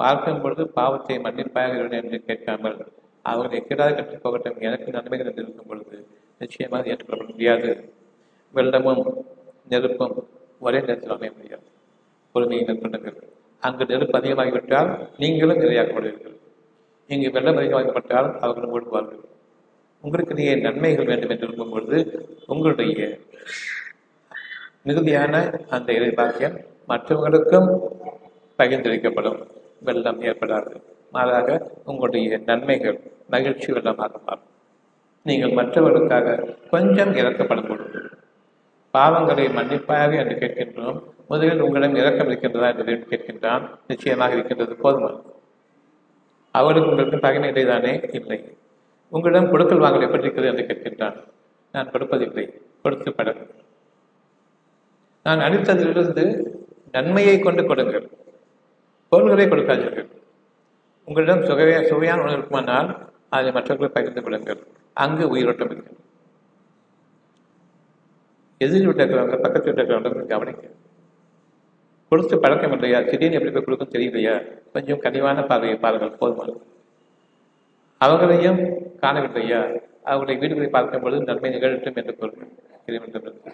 [0.01, 2.79] பார்க்கும் பொழுது பாவத்தை மன்னிப்பாக என்று கேட்காமல்
[3.23, 5.97] அவர்கள் எக்கிடாத கற்றுப் போகட்டும் எனக்கு நன்மைகள் என்று இருக்கும் பொழுது
[6.39, 7.71] நிச்சயமாக ஏற்றுக்கொள்ள முடியாது.
[8.55, 9.03] வெள்ளமும்
[9.69, 10.15] நெருப்பும்
[10.59, 11.67] ஒரே நேரத்தில் அமைய முடியாது.
[12.35, 13.19] பொறுமையை மேற்கொள்ளுங்கள்.
[13.63, 16.37] அங்கு நெருப்பு அதிகமாகிவிட்டால் நீங்களும் இரையாக்கப்படுவீர்கள்
[17.11, 19.23] இங்கு வெள்ளம் அதிகமாகப்பட்டால் அவர்களும் ஓடுவார்கள்.
[20.05, 21.99] உங்களுக்கு நீ நன்மைகள் வேண்டும் என்று விரும்பும் பொழுது
[22.47, 23.19] உங்களுடைய
[24.83, 25.35] மிகுதியான
[25.69, 27.71] அந்த இறை பாக்கியம் மற்றவர்களுக்கும்
[28.59, 29.41] பகிர்ந்தளிக்கப்படும்.
[29.81, 30.83] வெள்ளம் ஏற்படாது.
[31.11, 34.49] மாறாக உங்களுடைய நன்மைகள் மகிழ்ச்சி வெள்ளமாக மாறும்.
[35.23, 38.01] நீங்கள் மற்றவர்களுக்காக கொஞ்சம் இறக்கப்படும் பொழுது
[38.93, 41.03] பாவங்களை மன்னிப்பாக என்று கேட்கின்றோம்.
[41.29, 43.69] முதலில் உங்களிடம் இறக்கம் இருக்கின்றதா என்று கேட்கின்றான்.
[43.87, 44.77] நிச்சயமாக இருக்கின்றது.
[44.83, 45.23] போதுமானது
[46.51, 48.57] அவருக்கு உங்களுக்கு பகைமை தானே இல்லை.
[49.09, 51.17] உங்களிடம் கொடுக்கல் வாங்கல் எப்படி இருக்கிறது என்று கேட்கின்றான்.
[51.73, 52.63] நான் கொடுப்பதில்லை.
[52.83, 53.47] கொடுத்து படம்
[55.23, 56.25] நான் அளித்ததிலிருந்து
[56.93, 58.11] நன்மையை கொண்டு கொடுங்கள்.
[59.13, 60.09] பொருள்களை கொடுக்காதீர்கள்.
[61.09, 62.91] உங்களிடம் சுகவே சுவையான உணவு இருக்குமானால்
[63.29, 64.61] அதை மற்றவர்களை பகிர்ந்து கொள்ளுங்கள்.
[64.93, 66.09] அங்கு உயிரோட்டம் இருக்கிறது
[68.65, 70.71] எதிரில் விட்டிருக்கிறவங்க பக்கத்து வீட்டில் கவனிக்க
[72.13, 72.99] கொடுத்து பழக்கம் இல்லையா?
[73.01, 74.35] திடீர்னு எப்படி போய் கொடுக்கும் தெரியலையா?
[74.73, 76.63] கொஞ்சம் கனிவான பார்வையை பாருங்கள் போதுமானது.
[78.01, 78.61] அவங்களையும்
[79.03, 79.61] காணவில்லையா?
[80.03, 82.51] அவருடைய வீடுகளை பார்க்கும் பொழுது நன்மை நிகழட்டும் என்று கூறுங்கள்.
[82.87, 83.53] இறைவனிடமிருந்து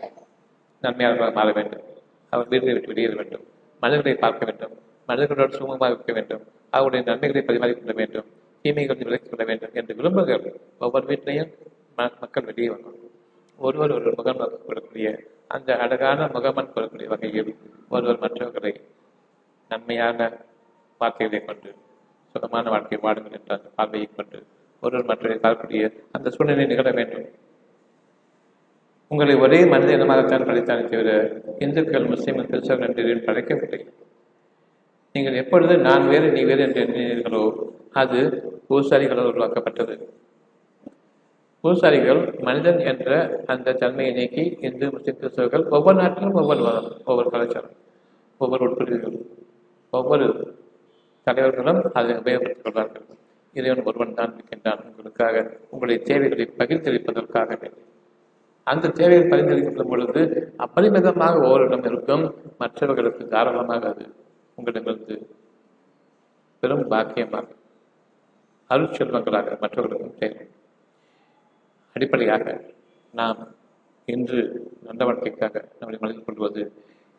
[0.82, 1.84] நன்மையாளர்களாக மாற வேண்டும்.
[2.32, 3.44] அவர் வீடுகளை விட்டு வெளியேற வேண்டும்.
[3.80, 4.74] மனிதர்களை பார்க்க வேண்டும்.
[5.08, 6.44] மனிதர்களோடு சுமூகமாக இருக்க வேண்டும்.
[6.70, 8.28] அவருடைய நன்மைகளை பரிமாறிக்கொள்ள வேண்டும்.
[8.64, 10.46] தீமைகளை விலக்கிக் கொள்ள வேண்டும் என்று விரும்புகள்
[10.78, 11.52] ஒவ்வொரு வீட்டிலையும்
[11.96, 13.02] மக்கள் வெளியே வரணும்
[13.58, 15.08] ஒருவர் ஒரு முகம் கொடுக்கக்கூடிய
[15.54, 17.50] அந்த அழகான முகமன் கொள்ளக்கூடிய வகையில்
[17.88, 18.72] ஒருவர் மற்றவர்களை
[19.70, 20.28] நன்மையான
[21.00, 21.70] வார்த்தைகளை கொண்டு
[22.34, 24.38] சுகமான வாழ்க்கை வாடுங்கள் என்ற அந்த பார்வையை கொண்டு
[24.82, 27.28] ஒருவர் மற்றவரை பார்க்கக்கூடிய அந்த சூழ்நிலை நிகழ வேண்டும்.
[29.10, 31.10] உங்களை ஒரே மனித இனமாகத்தான் படைத்தானே தவிர
[31.58, 33.80] இந்துக்கள் முஸ்லீம்கள் கிறிஸ்தவர்கள் என்று படைக்கவில்லை.
[35.16, 37.42] நீங்கள் எப்பொழுது நான் வேறு நீ வேறு என்று எண்ணினீர்களோ
[38.02, 38.20] அது
[38.68, 39.94] பூசாரிகளால் உருவாக்கப்பட்டது.
[41.64, 43.10] பூசாரிகள் மனிதன் என்ற
[43.46, 47.74] அந்த தன்மையை நீக்கி இந்து முஸ்லிம் கிறிஸ்தவர்கள் ஒவ்வொரு நாட்டிலும் ஒவ்வொரு மதம் ஒவ்வொரு கலாச்சாரம்
[48.40, 49.16] ஒவ்வொரு உட்பிரிவுகள்
[49.92, 50.26] ஒவ்வொரு
[51.26, 53.06] தலைவர்களும் அதை உபயோகப்படுத்திக் கொள்வார்கள்.
[53.56, 54.82] இறைவன் ஒருவன் தான் இருக்கின்றான்.
[54.88, 55.36] உங்களுக்காக
[55.70, 57.68] உங்களுடைய தேவைகளை பகிர்ந்தளிப்பதற்காகவே.
[58.66, 60.22] அந்த தேவையை பரிந்துரைக்கப்படும் பொழுது
[60.64, 62.24] அப்பரிமிதமாக ஒவ்வொருடம் இருக்கும்
[62.58, 64.06] மற்றவர்களுக்கு தாராளமாக அது
[64.58, 65.16] உங்களிடமிருந்து
[66.62, 67.48] பெரும் பாக்கியமாக
[68.70, 70.44] அருட்செல்வங்களாக மற்றவர்களுக்கும் தேவை.
[71.96, 72.44] அடிப்படையாக
[73.14, 73.40] நாம்
[74.04, 74.40] இன்று
[74.82, 76.62] நல்ல வாழ்க்கைக்காக நம்முடைய மனதில் கொள்வது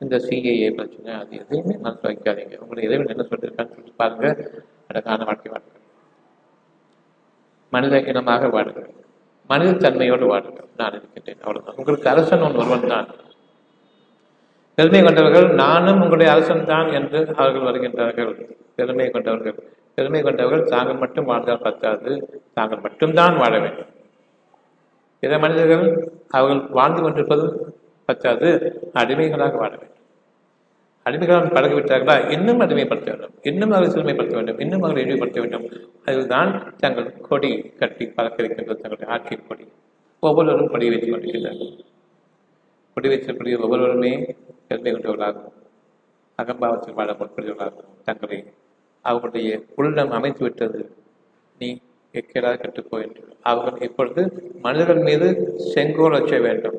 [0.02, 2.56] இந்த சிஏஏ பிரச்சனை அது எதையுமே மனசு வைக்காதீங்க.
[2.64, 4.28] உங்களை இறைவன் என்ன சொல்லியிருக்கான்னு சொல்லி பாருங்க.
[4.88, 5.74] அழகான வாழ்க்கை வாழ்க்கை.
[7.74, 8.92] மனித இனமாக வாடுங்கள்
[9.50, 11.42] மனித தன்மையோடு வாடுங்கள் நான் இருக்கின்றேன்.
[11.42, 11.76] அவ்வளவுதான்.
[11.76, 13.10] உங்களுக்கு அரசன் ஒன்று ஒருவன் தான்.
[14.78, 18.56] பெருமை கொண்டவர்கள் நானும் உங்களுடைய அரசன் தான் என்று அவர்கள் வருகின்றார்கள்.
[18.76, 19.56] பெருமை கொண்டவர்கள்.
[19.96, 22.42] பெருமை கொண்டவர்கள் தாங்கள் மட்டும் வாழ்ந்தால் பத்தாது.
[22.54, 23.86] தாங்கள் மட்டும்தான் வாழ வேண்டும்.
[25.20, 27.76] பிற மனிதர்கள் அவர்கள் வாழ்ந்து கொண்டிருப்பது
[28.08, 29.96] பற்றாது அடிமைகளாக வாழ வேண்டும்.
[31.04, 32.32] அடிமைகளாக பழகிவிட்டார்களா?
[32.32, 33.34] இன்னும் அடிமைப்படுத்த வேண்டும்.
[33.42, 34.60] இன்னும் அவர்கள் சிறுமைப்படுத்த வேண்டும்.
[34.60, 35.70] இன்னும் அவர்கள் இழிவுபடுத்த வேண்டும்.
[36.06, 39.68] அதுதான் தங்கள் கொடி கட்டி பழக்க வைக்கின்றது தங்களுடைய ஆட்சி கொடி.
[40.20, 41.96] ஒவ்வொருவரும் கொடி வைத்துக் கொண்டிருக்கிறார்கள்.
[42.98, 44.12] குடி வைத்திருக்கூடிய ஒவ்வொருவருமே
[44.68, 45.56] பெருமை கொண்டவர்களாகவும்
[46.40, 48.38] அகம்பாவத்தில் வாழ முற்படுவர்களாகவும் தங்களை
[49.02, 50.80] அவர்களுடைய உள்ளம் அமைத்து விட்டது.
[51.60, 51.68] நீ
[52.14, 53.22] எக்கேடாக கட்டுப்போ என்று.
[53.42, 54.22] அவர்கள் இப்பொழுது
[54.62, 55.28] மனிதர்கள் மீது
[55.74, 56.78] செங்கோல் வச்ச வேண்டும்.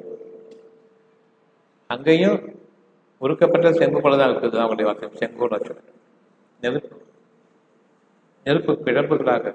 [1.87, 2.39] அங்கேயும்
[3.21, 6.01] உருக்கப்பட்ட செங்கு போல தான் இருக்குது அவங்களுடைய வார்த்தை செங்கோல் வச்ச வேண்டும்.
[6.61, 6.97] நெருப்பு.
[8.47, 9.55] நெருப்பு பிழம்புகளாக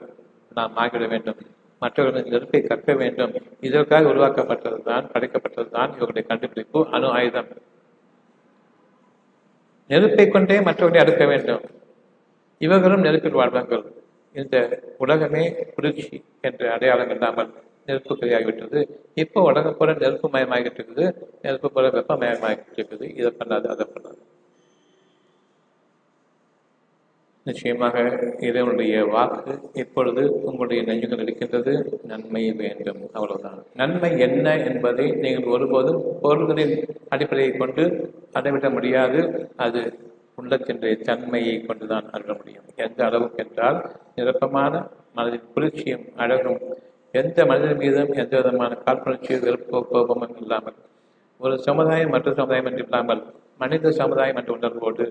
[0.53, 1.41] நாம் ஆகிவிட வேண்டும்.
[1.83, 3.33] மற்றவர்களின் நெருப்பை கற்க வேண்டும்.
[3.67, 6.81] இதற்காக உருவாக்கப்பட்டது தான் படைக்கப்பட்டது தான் இவருடைய கண்டுபிடிப்பு.
[6.97, 7.49] அணு ஆயுதம்.
[9.89, 11.63] நெருப்பை கொண்டே மற்றவர்களை அடுக்க வேண்டும்.
[12.61, 13.83] இவர்களும் நெருப்பில் வாழ்வார்கள்.
[14.35, 14.57] இந்த
[15.03, 15.43] உலகமே
[15.75, 16.15] குளிர்ச்சி
[16.47, 17.49] என்ற அடையாளம் இல்லாமல்
[17.87, 18.79] நெருப்பு கரையாகிவிட்டது
[19.23, 21.05] இப்போ உலகம் போல நெருப்பு மயமாகிட்டு இருக்குது
[21.43, 24.21] நெருப்பு போல வெப்பமயமாகிட்டு இருக்குது இதை பண்ணாது அதை பண்ணாது.
[27.45, 27.95] நிச்சயமாக
[28.39, 31.73] இதனுடைய வாக்கு இப்பொழுது உங்களுடைய நெஞ்சுகள் இருக்கின்றது.
[32.03, 33.01] நன்மை வேண்டும்.
[33.13, 33.59] அவ்வளவுதான்.
[33.73, 36.75] நன்மை என்ன என்பதை நீங்கள் ஒருபோதும் பொருள்களின்
[37.09, 37.85] அடிப்படையை கொண்டு
[38.31, 39.19] அடைவிட முடியாது.
[39.57, 39.81] அது
[40.37, 42.67] உள்ளத்தினுடைய தன்மையை கொண்டுதான் அருள முடியும்.
[42.75, 43.79] எந்த அளவுக்கு என்றால்
[44.15, 44.73] நிரப்பமான
[45.15, 46.61] மனதின் குளிர்ச்சியும் அழகும்.
[47.13, 50.77] எந்த மனிதன் மீதும் எந்த விதமான காழ்ப்புணர்ச்சியோ விருப்ப கோபமும் இல்லாமல்
[51.39, 53.21] ஒரு சமுதாயம் மற்ற சமுதாயம் என்று இல்லாமல்
[53.63, 55.05] மனித சமுதாயம் என்ற உணர்வோடு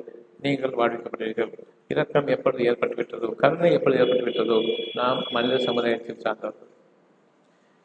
[0.45, 1.53] நீங்கள் வாழ்விக்கப்படுவீர்கள்
[1.93, 4.59] இரக்கம் எப்பொழுது ஏற்பட்டுவிட்டதோ கருணை எப்பொழுது ஏற்பட்டுவிட்டதோ
[5.01, 6.71] நாம் மனித சமுதாயத்தில் சார்ந்தவர்கள்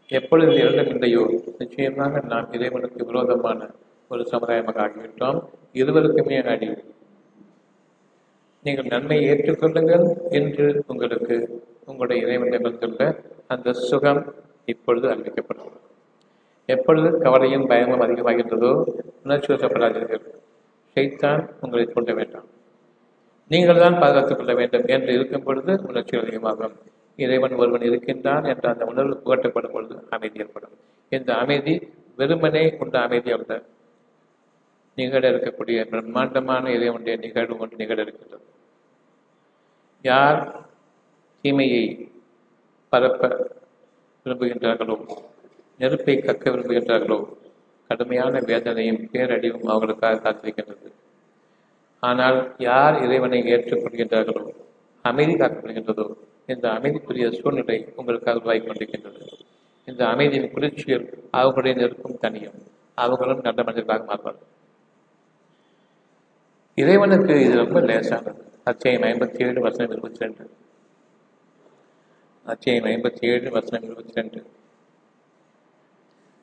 [0.10, 1.24] எப்பொழுது இரண்டும் இல்லையோ
[1.62, 3.62] நிச்சயமாக நாம் இறைவனுக்கு விரோதமான
[4.12, 5.40] ஒரு சமுதாயமாக ஆகிவிட்டோம்.
[5.80, 6.70] இருவருக்குமே அடி
[8.66, 10.06] நீங்கள் நன்மையை ஏற்றுக்கொள்ளுங்கள்
[10.40, 11.36] என்று உங்களுக்கு
[11.90, 13.02] உங்களுடைய இறைவனிடமிருந்துள்ள
[13.54, 14.22] அந்த சுகம்
[14.74, 15.74] இப்பொழுது அறிவிக்கப்படும்.
[16.70, 18.72] எப்பொழுது கவலையும் பயமும் அதிகமாகின்றதோ
[19.26, 20.26] உணர்ச்சி வசப்படாதீர்கள்.
[20.98, 22.46] ஷைத்தான் உங்களை கொள்ள வேண்டாம்.
[23.48, 26.74] நீங்கள் தான் பாதுகாத்துக் கொள்ள வேண்டும் என்று இருக்கும் பொழுது உணர்ச்சி அதிகமாகும்.
[27.16, 30.72] இறைவன் ஒருவன் இருக்கின்றான் என்ற அந்த உணர்வு புகட்டப்படும் பொழுது அமைதி ஏற்படும்.
[31.10, 31.88] இந்த அமைதி
[32.18, 33.62] வெறுமனே உண்ட அமைதி அல்ல.
[34.96, 38.46] நிகழ இருக்கக்கூடிய பிரம்மாண்டமான இறைவனுடைய நிகழ்வு ஒன்று நிகழ இருக்கின்றது.
[40.02, 40.66] யார்
[41.42, 42.12] தீமையை
[42.90, 43.50] பரப்ப
[44.26, 44.96] விரும்புகின்றார்களோ
[45.78, 47.20] நெருப்பை கக்க விரும்புகின்றார்களோ
[47.90, 50.90] கடுமையான வேதனையும் பேரடிவும் அவர்களுக்காக காத்திருக்கின்றது.
[52.00, 54.44] ஆனால் யார் இறைவனை ஏற்றுக்கொள்கின்றார்களோ
[55.02, 56.08] அமைதி காக்கப்படுகின்றதோ
[56.46, 59.22] இந்த அமைதிக்குரிய சூழ்நிலை உங்களுக்காக உருவாகி கொண்டிருக்கின்றது.
[59.88, 62.60] இந்த அமைதியின் குளிர்ச்சியில் அவர்களுடைய நெருப்பும் தனியும்
[62.94, 64.52] அவர்களும் நல்ல மனிதர்களாக மாறுவார்கள்.
[66.78, 68.42] இறைவனுக்கு இது ரொம்ப லேசானது.
[68.64, 70.44] அத்தியாயம் ஐம்பத்தி ஏழு வசனம் இருபத்தி ரெண்டு.
[72.46, 74.40] அத்தியாயம் ஐம்பத்தி ஏழு வசனம் இருபத்தி ரெண்டு.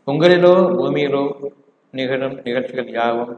[0.07, 1.23] உங்களிலோ பூமியிலோ
[1.91, 3.35] நிகழும் நிகழ்ச்சிகள் யாவும்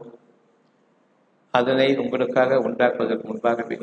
[1.53, 3.77] அதனை உங்களுக்காக உண்டாக்குவதற்கு முன்பாகவே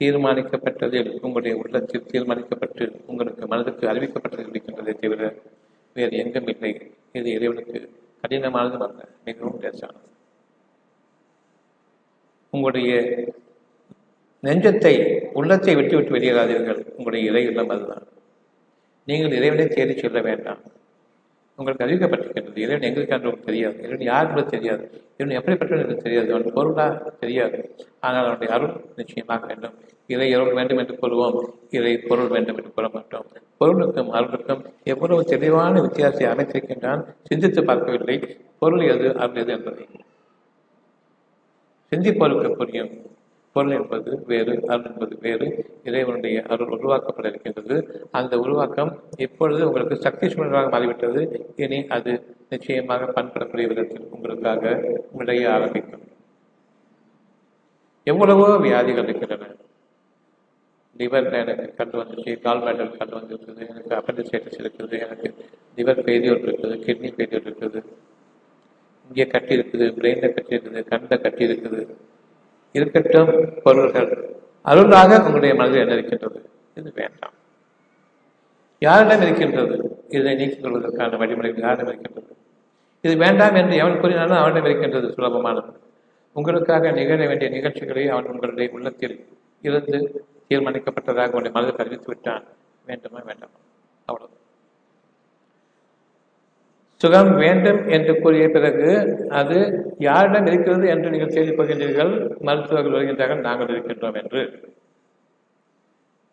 [0.00, 5.22] தீர்மானிக்கப்பட்டதில் உங்களுடைய உள்ளத்தில் தீர்மானிக்கப்பட்டு உங்களுக்கு மனதுக்கு அறிவிக்கப்பட்டதில் இருக்கின்றதை தவிர
[5.96, 6.72] வேறு எங்கும் இல்லை.
[7.12, 7.78] இது இறைவனுக்கு
[8.22, 10.08] கடினமானதும் அல்ல மிகவும் லேசானது
[12.52, 12.92] உங்களுடைய
[14.42, 14.94] நெஞ்சத்தை
[15.32, 16.80] உள்ளத்தை விட்டு விட்டு வெளியேறாதீர்கள்.
[16.96, 18.06] உங்களுடைய இறை இல்லம் அதுதான்.
[19.08, 20.62] நீங்கள் இறைவனை தேடி செல்ல வேண்டாம்.
[21.58, 22.56] உங்களுக்கு அறிவிக்கப்பட்டிருக்கின்றது.
[22.56, 23.78] இறைவன் எங்களுக்கு உங்களுக்கு தெரியாது.
[23.78, 24.84] இறைவன் யார் கூட தெரியாது.
[25.16, 26.32] இறைவன் எப்படிப்பட்டவன் எனக்கு தெரியாது.
[26.32, 26.86] அவன் பொருளா
[27.20, 27.58] தெரியாது.
[28.00, 29.74] ஆனால் அவனுடைய அருள் நிச்சயமாக வேண்டும்.
[30.06, 31.38] இதை அருள் வேண்டும் என்று கூறுவோம்.
[31.70, 33.26] இதை பொருள் வேண்டும் என்று கூற மாட்டோம்.
[33.58, 38.18] பொருளுக்கும் அருளுக்கும் எவ்வளவு தெளிவான வித்தியாசத்தை அமைத்திருக்கின்றான் சிந்தித்து பார்க்கவில்லை.
[38.58, 39.86] பொருள் எது அருள் எது என்பதை
[41.92, 42.92] சிந்திப்போருக்கு புரியும்.
[43.56, 45.48] பொருள் என்பது வேறு அருள் என்பது வேறு
[45.88, 47.76] இறைவனுடைய அருள் உருவாக்கப்பட இருக்கின்றது
[48.20, 48.92] அந்த உருவாக்கம்
[49.26, 51.22] இப்பொழுது உங்களுக்கு சக்தி சூழலாக மாறிவிட்டது.
[51.64, 52.12] இனி அது
[52.54, 54.64] நிச்சயமாக பண்படக்கூடிய விதத்தில் உங்களுக்காக
[55.20, 56.04] விளைய ஆரம்பிக்கும்.
[58.06, 59.46] எவ்வளவோ வியாதிகள் இருக்கின்றன.
[61.00, 65.28] லிவரில் எனக்கு கண்டு வந்துச்சு கால் மேடல் கண்டு வந்துருக்குது எனக்கு அப்பண்டிசைட்டிஸ் இருக்குது எனக்கு
[65.78, 67.80] லிவர் ஃபெயிலியர் இருக்குது கிட்னி ஃபெயிலியர் இருக்குது.
[69.10, 71.80] இங்கே கட்டி இருக்குது பிரெயினில் கட்டி இருக்குது கண்ணில் கட்டி இருக்குது.
[72.76, 74.36] இருக்கட்டும் பொருள்கள்.
[74.62, 76.50] அருளாக உங்களுடைய மனதில் என்ன இருக்கின்றது?
[76.74, 77.32] இது வேண்டாம்.
[78.78, 80.04] யாரிடம் இருக்கின்றது?
[80.08, 82.36] இதை நீக்கிக் கொள்வதற்கான வழிமுறைகள் யாரிடம் இருக்கின்றது?
[83.00, 85.74] இது வேண்டாம் என்று எவன் கூறினாலும் அவனிடம் இருக்கின்றது சுலபமானது.
[86.32, 89.26] உங்களுக்காக நிகழ வேண்டிய நிகழ்ச்சிகளை அவன் உங்களுடைய உள்ளத்தில்
[89.60, 92.44] இருந்து தீர்மானிக்கப்பட்டதாக உங்களுடைய மனதில் அறிவித்து விட்டான்.
[92.86, 93.58] வேண்டுமா வேண்டாமா?
[94.04, 94.36] அவ்வளவு
[96.96, 98.90] சுகம் வேண்டும் என்று கூறிய பிறகு
[99.28, 99.58] அது
[99.98, 104.42] யாரிடம் இருக்கிறது என்று நீங்கள் கேள்விப்படுகின்றீர்கள் மருத்துவர்கள் வருகின்றார்கள் நாங்கள் இருக்கின்றோம் என்று.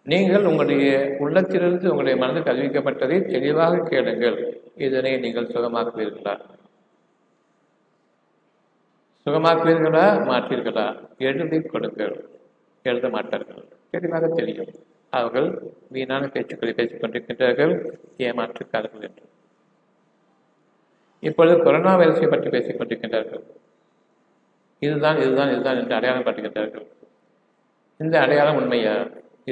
[0.03, 4.37] நீங்கள் உங்களுடைய உள்ளத்திலிருந்து உங்களுடைய மனதுக்கு அறிவிக்கப்பட்டதை தெளிவாக கேளுங்கள்.
[4.75, 6.39] இதனை நீங்கள் சுகமாக்குவீர்களா?
[9.25, 10.07] சுகமாக்குவீர்களா?
[10.31, 10.87] மாற்றீர்களா?
[11.17, 12.29] எழுதி கொடுங்கள்.
[12.83, 13.63] எழுத மாட்டார்கள்.
[13.91, 14.71] தெளிவாக தெரியும்.
[15.09, 15.49] அவர்கள்
[15.89, 17.73] வீணான பேச்சுக்களை பேசிக் கொண்டிருக்கின்றார்கள்
[18.17, 19.23] ஏமாற்றுக்காரர்கள் என்று.
[21.29, 23.43] இப்பொழுது கொரோனா வைரஸை பற்றி பேசிக் கொண்டிருக்கின்றார்கள்.
[24.81, 26.85] இதுதான் இதுதான் இதுதான் என்று அடையாளம் காட்டுகின்றார்கள்.
[27.99, 28.95] இந்த அடையாளம் உண்மையா?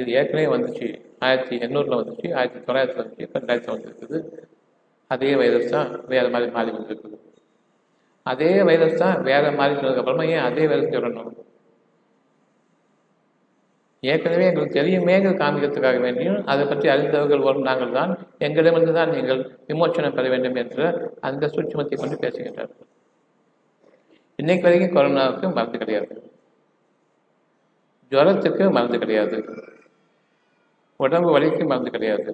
[0.00, 0.88] இது ஏற்கனவே வந்துச்சு.
[1.26, 2.28] ஆயிரத்தி எண்ணூறில் வந்துச்சு.
[2.38, 3.24] ஆயிரத்தி தொள்ளாயிரத்தி வந்துச்சு.
[3.26, 4.18] இப்போ ரெண்டாயிரத்தி வந்துருக்குது
[5.14, 7.18] அதே வைரஸ் தான் வேறு மாதிரி மாறி வந்திருக்குது
[8.26, 11.30] அதே வைரஸ் தான் வேறு மாறி சொன்னதுக்கப்புறமா ஏன் அதே வைரஸ் சொல்லணும்
[14.02, 18.12] ஏற்கனவே எங்களுக்கு தெரியுமே காமிக்கிறதுக்காக வேண்டியும் அதை பற்றி அறிந்தவர்கள் வரும் நாங்கள் தான்.
[18.38, 22.88] எங்களிடமிருந்து தான் நீங்கள் விமோச்சனம் பெற வேண்டும் என்ற அந்த சூட்சமத்தை கொண்டு பேசுகின்றார்கள்
[24.38, 26.14] இன்னைக்கு வரைக்கும் கொரோனாவுக்கு மருந்து கிடையாது.
[28.12, 29.38] ஜுரத்துக்கு மருந்து கிடையாது.
[30.96, 32.32] உடம்பு வலிக்கு மருந்து கிடையாது.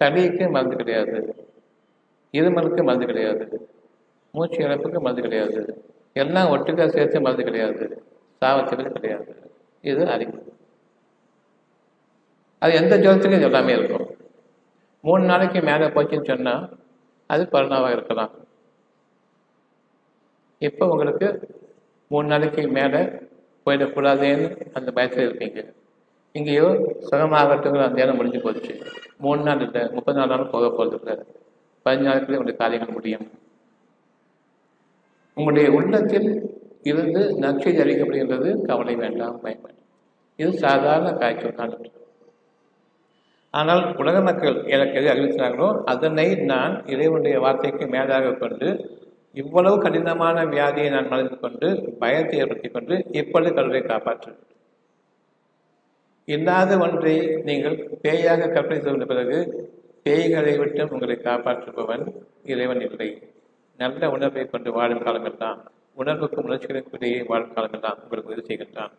[0.00, 1.18] சளிக்கு மருந்து கிடையாது.
[2.34, 3.44] இருமலுக்கு மருந்து கிடையாது.
[4.34, 5.62] மூச்சு இழப்புக்கு மருந்து கிடையாது.
[6.12, 7.84] எல்லாம் ஒட்டுக்காக சேர்த்து மருந்து கிடையாது.
[8.42, 9.41] சாவத்துக்கு கிடையாது.
[9.82, 10.38] இது அறிவு.
[12.58, 14.06] அது எந்த ஜுரத்துக்கும் எல்லாமே இருக்கும்.
[15.00, 16.78] மூணு நாளைக்கு மேலே போச்சுன்னு சொன்னால்
[17.26, 18.32] அது கொரோனாவாக இருக்கலாம்.
[20.58, 21.28] இப்போ உங்களுக்கு
[22.08, 23.00] மூணு நாளைக்கு மேலே
[23.66, 25.74] போயிடக்கூடாதுன்னு அந்த பயத்தில் இருப்பீங்க
[26.32, 26.68] இங்கேயோ
[27.10, 28.74] சுகமாகட்டுங்கிற அந்த நேரம் முடிஞ்சு போச்சு.
[29.18, 31.16] மூணு நாள் இல்லை முப்பது நாள் நாள் போக போகிறது இல்லை.
[31.84, 33.30] பதினஞ்சு நாளுக்குள்ளே உங்களுடைய காரியங்கள் முடியும்.
[35.34, 36.28] உங்களுடைய உள்ளத்தில்
[36.82, 39.68] இருந்து நற்செய்தி அறிவிக்கப்படுகின்றது கவலை வேண்டாம் பயம்
[40.38, 41.74] இது சாதாரண காய்ச்சல் தான்
[43.54, 48.68] ஆனால் உலக மக்கள் எனக்கு எது அறிவித்தார்களோ அதனை நான் இறைவனுடைய வார்த்தைக்கு மேலாக கொண்டு
[49.34, 51.68] இவ்வளவு கடினமான வியாதியை நான் மனதில் கொண்டு
[51.98, 54.32] பயத்தை ஏற்படுத்திக் கொண்டு இப்பொழுது கடவுளை காப்பாற்று
[56.28, 57.14] இல்லாத ஒன்றை
[57.44, 59.38] நீங்கள் பேயாக கற்பனை செய்த பிறகு
[60.06, 62.04] பேய்களை விட்டு உங்களை காப்பாற்றுபவன்
[62.44, 63.08] இறைவன் இல்லை.
[63.78, 65.60] நல்ல உணர்வை கொண்டு வாழும் காலமெல்லாம்
[65.96, 67.56] உணர்வுக்கும் உணர்ச்சிகளுக்கும் இடையே வாழும்
[68.04, 68.92] உங்களுக்கு உதவி செய்கின்றான்.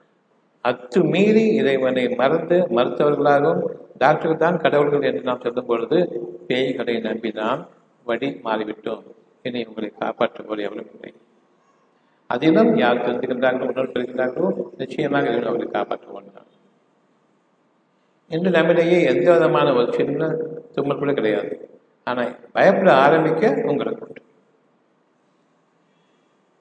[0.70, 3.62] அத்து மீறி இறைவனை மறந்து மருத்துவர்களாகவும்
[4.02, 5.98] டாக்டர்கள் தான் கடவுள்கள் என்று நாம் சொல்லும் பொழுது
[6.50, 7.62] பேய்களை நம்பி நாம்
[8.06, 9.04] வழி மாறிவிட்டோம்.
[9.48, 11.12] இனி உங்களை காப்பாற்றுபவர் எவ்வளவு இல்லை.
[12.30, 14.50] அதிலும் யார் தெரிந்துகின்றார்களோ உணர்வு பெறுகின்றார்களோ
[14.82, 16.30] நிச்சயமாக இறைவன் அவர்களை காப்பாற்றுவோம்
[18.32, 20.28] இன்று நம்மிடையே எந்த விதமான ஒரு சின்ன
[20.76, 21.50] தும்மல் கூட கிடையாது.
[22.08, 24.03] ஆனால் பயப்பட ஆரம்பிக்க உங்களுக்கு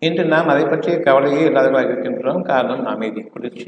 [0.06, 2.42] இன்று நாம் அதை பற்றிய கவலையே இல்லாதவர்களாக இருக்கின்றோம்.
[2.42, 3.66] காரணம் அமைதி குளிர்ச்சி.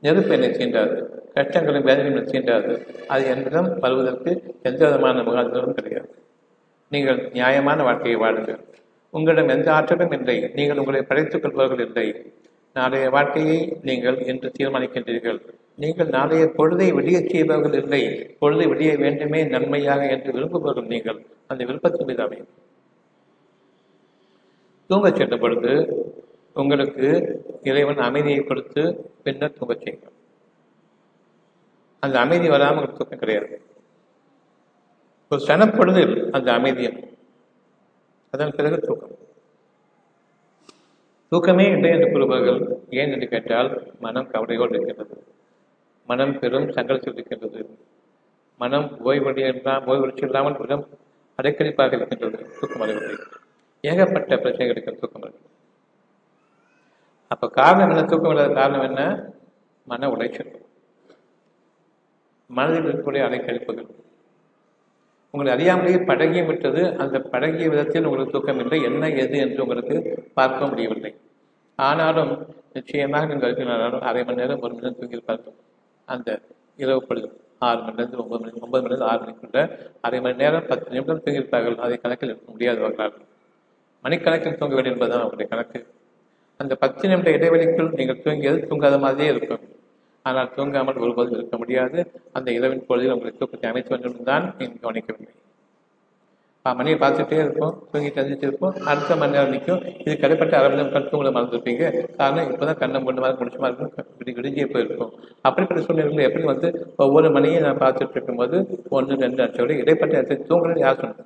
[0.00, 0.96] நெருப்பு என்னை தீண்டாது
[1.34, 2.72] கஷ்டங்களும் வேதனையும் தீண்டாது.
[3.06, 4.30] அது என்னிடம் வருவதற்கு
[4.62, 6.10] எந்த விதமான முகாந்திரமும் கிடையாது.
[6.88, 8.60] நீங்கள் நியாயமான வாழ்க்கையை வாழுங்கள்.
[9.10, 10.50] உங்களிடம் எந்த ஆற்றலும் இல்லை.
[10.54, 12.06] நீங்கள் உங்களை படைத்துக் கொள்பவர்கள் இல்லை.
[12.74, 15.40] நாளைய வாழ்க்கையை நீங்கள் என்று தீர்மானிக்கின்றீர்கள்.
[15.76, 18.02] நீங்கள் நாளைய பொழுதை விடிய செய்பவர்கள் இல்லை.
[18.40, 21.20] பொழுதை விடிய வேண்டுமே நன்மையாக என்று விரும்புபவர்கள் நீங்கள்.
[21.46, 22.50] அந்த விருப்பத்தின் மீது அமையும்.
[24.90, 25.72] தூங்கச் சென்ற பொழுது
[26.54, 27.08] உங்களுக்கு
[27.62, 28.82] இறைவன் அமைதியை கொடுத்து
[29.22, 30.16] பின்னர் தூங்கச் செய்யும்
[32.02, 33.62] அந்த அமைதி வராமல் உங்களுக்கு தூக்கம் கிடையாது.
[35.28, 36.98] ஒரு சனப்பொழுது அந்த அமைதியம்
[38.30, 39.16] அதன் பிறகு தூக்கம்.
[41.28, 42.60] தூக்கமே இல்லை என்று கூறுபவர்கள்
[42.90, 43.70] ஏன் என்று கேட்டால்
[44.00, 45.22] மனம் கவலையோடு இருக்கின்றது.
[46.08, 47.60] மனம் பெரும் சங்கடத்தில் இருக்கின்றது.
[48.58, 49.52] மனம் ஓய்வடைய
[49.90, 50.88] ஓய்வடிச்சு இல்லாமல் உடல்
[51.38, 52.40] அடைக்கடிப்பாக இருக்கின்றது.
[52.60, 53.14] தூக்கம் வரவில்லை
[53.80, 55.48] ஏகப்பட்ட பிரச்சனைகள் இருக்கிற தூக்கம் வருது
[57.28, 58.02] அப்ப காரணம் என்ன?
[58.04, 59.02] தூக்கம் இல்லாத காரணம் என்ன?
[59.86, 60.52] மன உளைச்சல்.
[62.50, 63.90] மனதில் இருக்கக்கூடிய அலைக்கழிப்புகள்
[65.34, 68.78] உங்களை அறியாமலேயே பழகியும் விட்டது அந்த பழகிய விதத்தில் உங்களுக்கு தூக்கம் இல்லை.
[68.82, 69.96] என்ன எது என்று உங்களுக்கு
[70.34, 71.12] பார்க்க முடியவில்லை.
[71.78, 72.32] ஆனாலும்
[72.72, 75.56] நிச்சயமாக நீங்கள் அரை மணி நேரம் ஒரு மணி நேரம் தூங்கியிருப்பார்கள்
[76.08, 76.28] அந்த
[76.76, 77.28] இரவு பொழுது
[77.68, 79.60] ஆறு மணிலேருந்து ஒன்பது மணி ஒன்பது மணிலேருந்து ஆறு மணிக்குள்ள
[80.00, 81.76] அரை மணி நேரம் பத்து நிமிடம் தூங்கியிருப்பார்கள்.
[81.86, 83.16] அதை கணக்கில் இருக்க முடியாதவர்களால்
[84.04, 85.80] மணிக்கணக்கில் தூங்க வேண்டும் என்பதுதான் அவருடைய கணக்கு.
[86.60, 89.62] அந்த பத்து நிமிட இடைவெளிக்குள் நீங்கள் தூங்கியது தூங்காத மாதிரியே இருக்கும்.
[90.22, 91.98] ஆனால் தூங்காமல் ஒருபோதும் இருக்க முடியாது.
[92.38, 95.32] அந்த இரவின் பொழுதில் உங்களை தூக்கத்தை அமைத்து வேண்டும் தான் நீங்கள் கவனிக்கவில்லை.
[96.64, 97.74] மணியை பார்த்துட்டே இருப்போம்.
[97.90, 99.84] தூங்கிட்டு எழுந்திரிச்சு அடுத்த மணி நேரம் நிற்கும்.
[100.04, 101.84] இது கடைப்பட்ட அரை மணி நேரம் கண் தூங்கல மறந்துருப்பீங்க
[102.18, 104.08] காரணம் இப்போதான் கண்ணை மூணு மாதிரி முடிச்ச மாதிரி இருக்கும்.
[104.18, 105.12] விடி போயிருக்கும்.
[105.46, 106.70] அப்படிப்பட்ட சூழ்நிலைகள் எப்படி வந்து
[107.04, 108.58] ஒவ்வொரு மணியும் நான் பார்த்துட்டு இருக்கும்போது
[108.98, 111.24] ஒன்று ரெண்டு அடிச்சோட விட இடைப்பட்ட இடத்துல தூங்குறது யார் சொன்னது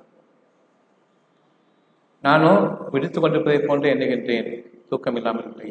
[2.27, 2.61] நானும்
[2.93, 4.49] விடுத்து கொண்டிருப்பதை போன்று எண்ணுகின்றேன்.
[4.89, 5.69] தூக்கம் இல்லாமல் இல்லை.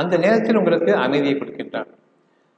[0.00, 1.90] அந்த நேரத்தில் உங்களுக்கு அமைதியை கொடுக்கின்றான்.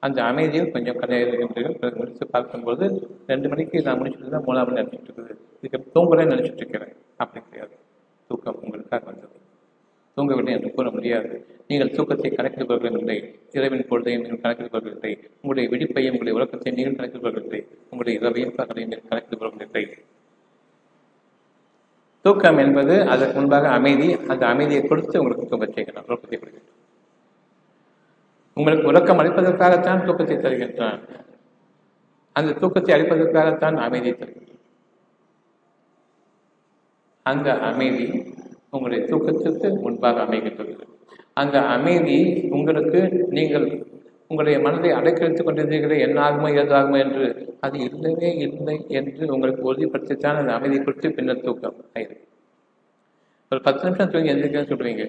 [0.06, 2.84] அந்த அமைதியில் கொஞ்சம் கதையிருக்கின்றீர்கள் முடித்து பார்க்கும்போது
[3.26, 5.34] ரெண்டு மணிக்கு நான் முடிச்சுட்டு தான் மூணாம் மணி நினைச்சிட்டு இருக்குது.
[5.62, 6.94] இதுக்கு தூங்குறேன்னு நினைச்சிட்டு இருக்கிறேன்.
[7.16, 7.74] அப்படி கிடையாது.
[8.30, 9.36] தூக்கம் உங்களுக்காக வந்தது.
[10.16, 11.46] தூங்கவில்லை என்று கூற முடியாது.
[11.66, 13.18] நீங்கள் தூக்கத்தை கணக்கில் கொள்வதில்லை.
[13.52, 15.12] இரவின் பொழுதையும் நீங்கள் கணக்கில் கொள்வதில்லை.
[15.42, 17.60] உங்களுடைய விழிப்பையும் உங்களுடைய உறக்கத்தையும் நீங்கள் கணக்கில் கொள்வதில்லை.
[17.90, 19.84] உங்களுடைய இரவையும் பகலையும் நீங்கள் கணக்கில் கொள்வதில்லை.
[22.24, 26.80] தூக்கம் என்பது அதற்கு முன்பாக அமைதி அந்த அமைதியை கொடுத்து உங்களுக்கு தூக்கம் செய்கிறான் உறக்கத்தை கொடுக்கின்றான்
[28.56, 31.00] உங்களுக்கு உறக்கம் அளிப்பதற்காகத்தான் தூக்கத்தை தருகின்றான்
[32.36, 34.42] அந்த தூக்கத்தை அளிப்பதற்காகத்தான் அமைதியை தருகின்றான்
[37.26, 38.06] அந்த அமைதி
[38.70, 40.72] உங்களுடைய தூக்கத்திற்கு முன்பாக அமைகின்றது.
[41.34, 42.18] அந்த அமைதி
[42.50, 43.00] உங்களுக்கு
[43.30, 43.66] நீங்கள்
[44.30, 47.26] உங்களுடைய மனதை அடைக்கழித்துக் கொண்டிருந்தீர்களே என்ன ஆகுமோ ஏதாகுமோ என்று.
[47.60, 52.26] அது இல்லவே இல்லை என்று உங்களுக்கு உறுதிப்படுத்தித்தான் அந்த அமைதி குறித்து பின்னர் தூக்கம் ஆயிருக்கு
[53.52, 55.04] ஒரு பத்து நிமிஷம் தூங்கி எந்திரிக்கன்னு சொல்லுவீங்க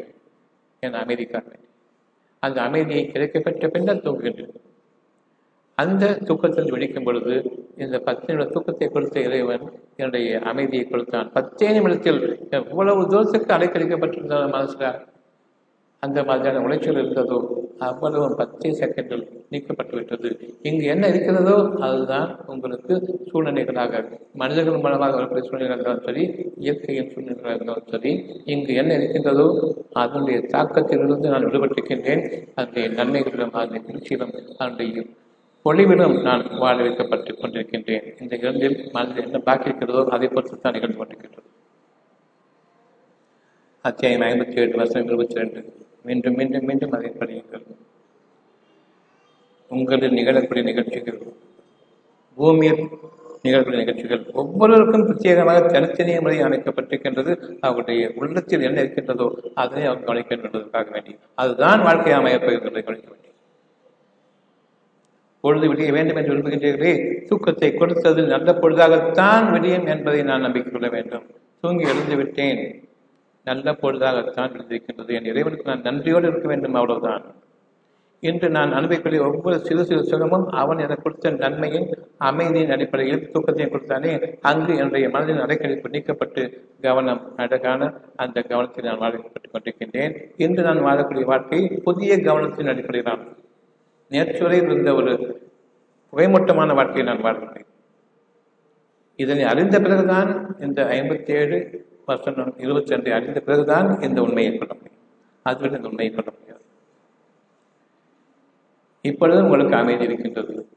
[0.83, 1.47] என் அமைதிக்காக.
[2.43, 4.55] அந்த அமைதியை கிடைக்கப்பட்ட பின்னர் தூங்குகின்றது
[5.77, 7.33] அந்த தூக்கத்தில் விழிக்கும் பொழுது
[7.83, 11.27] இந்த பத்து நிமிட தூக்கத்தை கொடுத்த இறைவன் என்னுடைய அமைதியை கொடுத்தான்.
[11.37, 12.21] பத்தே நிமிடத்தில்
[12.59, 14.91] எவ்வளவு தூரத்துக்கு அலைக்கழிக்கப்பட்டிருந்த மனசுல
[16.05, 17.37] அந்த மாதிரியான உளைச்சல் இருந்ததோ
[17.87, 20.29] அவ்வளவு பத்து செகண்டில் நீக்கப்பட்டு விட்டது.
[20.69, 22.93] இங்கு என்ன இருக்கிறதோ அதுதான் உங்களுக்கு
[23.29, 24.01] சூழ்நிலைகளாக
[24.41, 26.23] மனிதர்கள் மூலமாக வரக்கூடிய சூழ்நிலைகளாக இருந்தாலும் சரி
[26.65, 28.11] இயற்கையின் சூழ்நிலைகளாக இருந்தாலும் சரி
[28.53, 29.47] இங்கு என்ன இருக்கின்றதோ
[30.03, 32.23] அதனுடைய தாக்கத்திலிருந்து நான் விடுபட்டிருக்கின்றேன்.
[32.57, 35.05] அதனுடைய நன்மைகளிலும் அதனுடைய திருச்சியிலும் அதனுடைய
[35.65, 38.05] பொழிவிலும் நான் வாழ வைக்கப்பட்டு கொண்டிருக்கின்றேன்.
[38.21, 41.49] இந்த இரண்டில் மனதில் என்ன பாக்கி இருக்கிறதோ அதை பொறுத்து தான் நிகழ்ந்து கொண்டிருக்கின்றது.
[43.89, 45.59] அத்தியாயம் ஐம்பத்தி ஏழு வருஷம் இருபத்தி ரெண்டு.
[46.07, 47.65] மீண்டும் மீண்டும் மீண்டும் அதை படியுங்கள்.
[49.71, 51.19] உங்களில் நிகழக்கூடிய நிகழ்ச்சிகள்
[52.35, 52.81] பூமியில்
[53.43, 60.89] நிகழக்கூடிய நிகழ்ச்சிகள் ஒவ்வொருவருக்கும் பிரத்யேகமாக தனித்தனிய முறை அமைக்கப்பட்டிருக்கின்றது அவருடைய உள்ளத்தில் என்ன இருக்கின்றதோ அதனை அவர் கவனிக்க வேண்டுவதற்காக
[60.91, 61.17] வேண்டி.
[61.35, 63.21] அதுதான் வாழ்க்கை அமையப்போகின்றதை கவனிக்க வேண்டும்.
[65.39, 66.93] பொழுது விடிய வேண்டும் என்று விரும்புகின்றீர்களே
[67.25, 71.25] தூக்கத்தை கொடுத்தது நல்ல பொழுதாகத்தான் விடியும் என்பதை நான் நம்பிக்கை கொள்ள வேண்டும்.
[71.61, 72.84] தூங்கி எழுந்து விட்டேன்.
[73.45, 75.11] நல்ல பொழுதாகத்தான் இருந்திருக்கின்றது.
[75.13, 77.25] என் இறைவனுக்கு நான் நன்றியோடு இருக்க வேண்டும் அவ்வளவுதான்.
[78.19, 84.11] இன்று நான் அனுபவிக்கூடிய ஒவ்வொரு சிறு சிறு சுகமும் அவன் எனக்கு கொடுத்த நன்மையின் அமைதியின் அடிப்படையில் தூக்கத்தையும் கொடுத்தானே
[84.41, 86.43] அங்கு என்னுடைய மனதின் அடைக்கணிப்பு நீக்கப்பட்டு
[86.81, 90.15] கவனம் அழகான அந்த கவனத்தில் நான் வாழ்க்கப்பட்டுக் கொண்டிருக்கின்றேன்.
[90.37, 93.25] இன்று நான் வாழக்கூடிய வாழ்க்கை புதிய கவனத்தின் அடிப்படையிலான்
[94.09, 95.13] நேற்றுவரையில் இருந்த ஒரு
[96.09, 97.65] புகைமூட்டமான வாழ்க்கையை நான் வாழ்கிறேன்
[99.15, 101.59] இதனை அறிந்த பிறகுதான் இந்த ஐம்பத்தி ஏழு
[102.05, 105.01] வருஷம் இருபத்தி ரெண்டை அறிந்த பிறகுதான் இந்த உண்மையை கொள்ள முடியும்.
[105.41, 106.63] அதுவரை இந்த உண்மையை கொள்ள முடியாது.
[109.01, 110.67] இப்பொழுது உங்களுக்கு அமைதி இருக்கின்றது.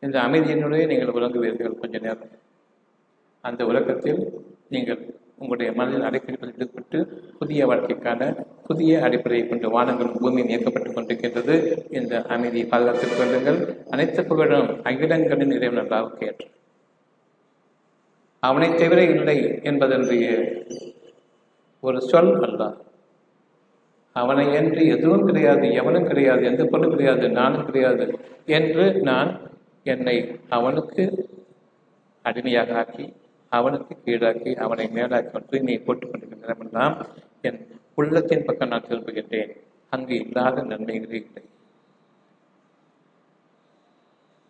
[0.00, 2.30] இந்த அமைதியினுடைய நீங்கள் உறங்குவீர்கள் கொஞ்ச நேரம்.
[3.40, 4.32] அந்த உலகத்தில்
[4.68, 11.78] நீங்கள் உங்களுடைய மனதில் அடைக்கணிப்பதில் ஈடுபட்டு புதிய வாழ்க்கைக்கான புதிய அடிப்படையை கொண்டு வானங்களும் பூமியும் இயக்கப்பட்டுக் கொண்டிருக்கின்றது.
[11.90, 13.78] இந்த அமைதியை பாதுகாத்துக் கொள்ளுங்கள்.
[13.90, 16.46] அனைத்து புகழும் அகிலங்களின் இறைவன் அல்லாவுக்கு ஏற்று
[18.40, 20.52] அவனைத் தவிர இல்லை என்பதனுடைய
[21.80, 22.76] ஒரு சொல் அல்ல.
[24.12, 29.40] அவனை என்று எதுவும் கிடையாது எவனும் கிடையாது எந்த பொருளும் கிடையாது நானும் கிடையாது என்று நான்
[29.84, 31.28] என்னை அவனுக்கு
[32.22, 33.12] அடிமையாக ஆக்கி
[33.48, 37.04] அவனுக்கு கீழாக்கி அவனை மேலாக்கி தூய்மையை போட்டுக் கொண்டிருக்கின்றனெல்லாம்
[37.42, 39.56] என் உள்ளத்தின் பக்கம் நான் திரும்புகின்றேன்.
[39.90, 41.42] அங்கு இல்லாத நன்மைகளே இல்லை.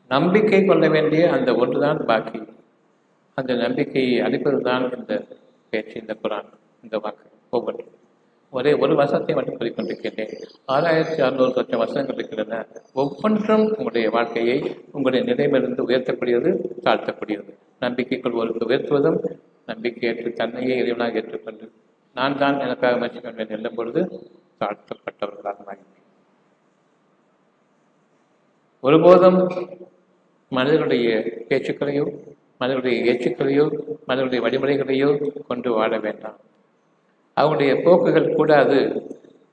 [0.08, 2.42] நம்பிக்கை கொள்ள வேண்டிய அந்த ஒன்றுதான் பாக்கி.
[3.38, 5.14] அந்த நம்பிக்கையை அளிப்பதுதான் இந்த
[5.72, 6.50] பேச்சு இந்த குரான்
[6.84, 7.26] இந்த வாக்கு.
[7.56, 7.80] ஒவ்வொரு
[8.52, 10.30] ஒரே ஒரு வசத்தை மட்டும் கூறிக்கொண்டிருக்கின்றேன்
[10.74, 12.60] ஆறாயிரத்தி அறுநூறு லட்சம் வசனங்கள் இருக்கின்றன.
[13.02, 14.56] ஒவ்வொன்றும் உங்களுடைய வாழ்க்கையை
[14.94, 16.50] உங்களுடைய நிலையிலிருந்து உயர்த்தக்கூடியது
[16.86, 17.50] தாழ்த்தக்கூடியது.
[17.84, 19.18] நம்பிக்கை கொள்வோருக்கு உயர்த்துவதும்
[19.70, 21.66] நம்பிக்கையற்று தன்னையே இறைவனாக ஏற்றுக்கொண்டு
[22.16, 24.00] நான் தான் எனக்காக முயற்சி கொண்டேன் எல்லும் பொழுது
[24.60, 25.94] தாழ்த்தப்பட்டவர்களாக மாறினேன்.
[28.84, 29.38] ஒருபோதும்
[30.52, 31.08] மனிதர்களுடைய
[31.48, 32.06] பேச்சுக்களையோ
[32.58, 33.64] மனிதனுடைய எச்சுக்களையோ
[34.06, 35.10] மனிதனுடைய வழிமுறைகளையோ
[35.46, 36.36] கொண்டு வாழ வேண்டாம்.
[37.34, 38.78] அவனுடைய போக்குகள் கூடாது.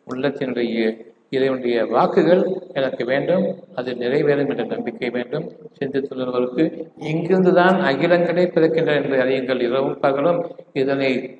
[0.10, 2.43] உள்ளத்தினுடைய இறைவனுடைய வாக்குகள்
[2.74, 3.56] எனக்கு வேண்டும்.
[3.76, 5.51] அது நிறைவேறும் என்ற நம்பிக்கை வேண்டும்.
[5.80, 6.64] சிந்தித்துள்ளவர்களுக்கு
[6.99, 9.62] இங்கிருந்துதான் அகிலங்களே பிறக்கின்றன என்று அறியுங்கள்.
[9.62, 11.39] இரவும் பகலும் இதனை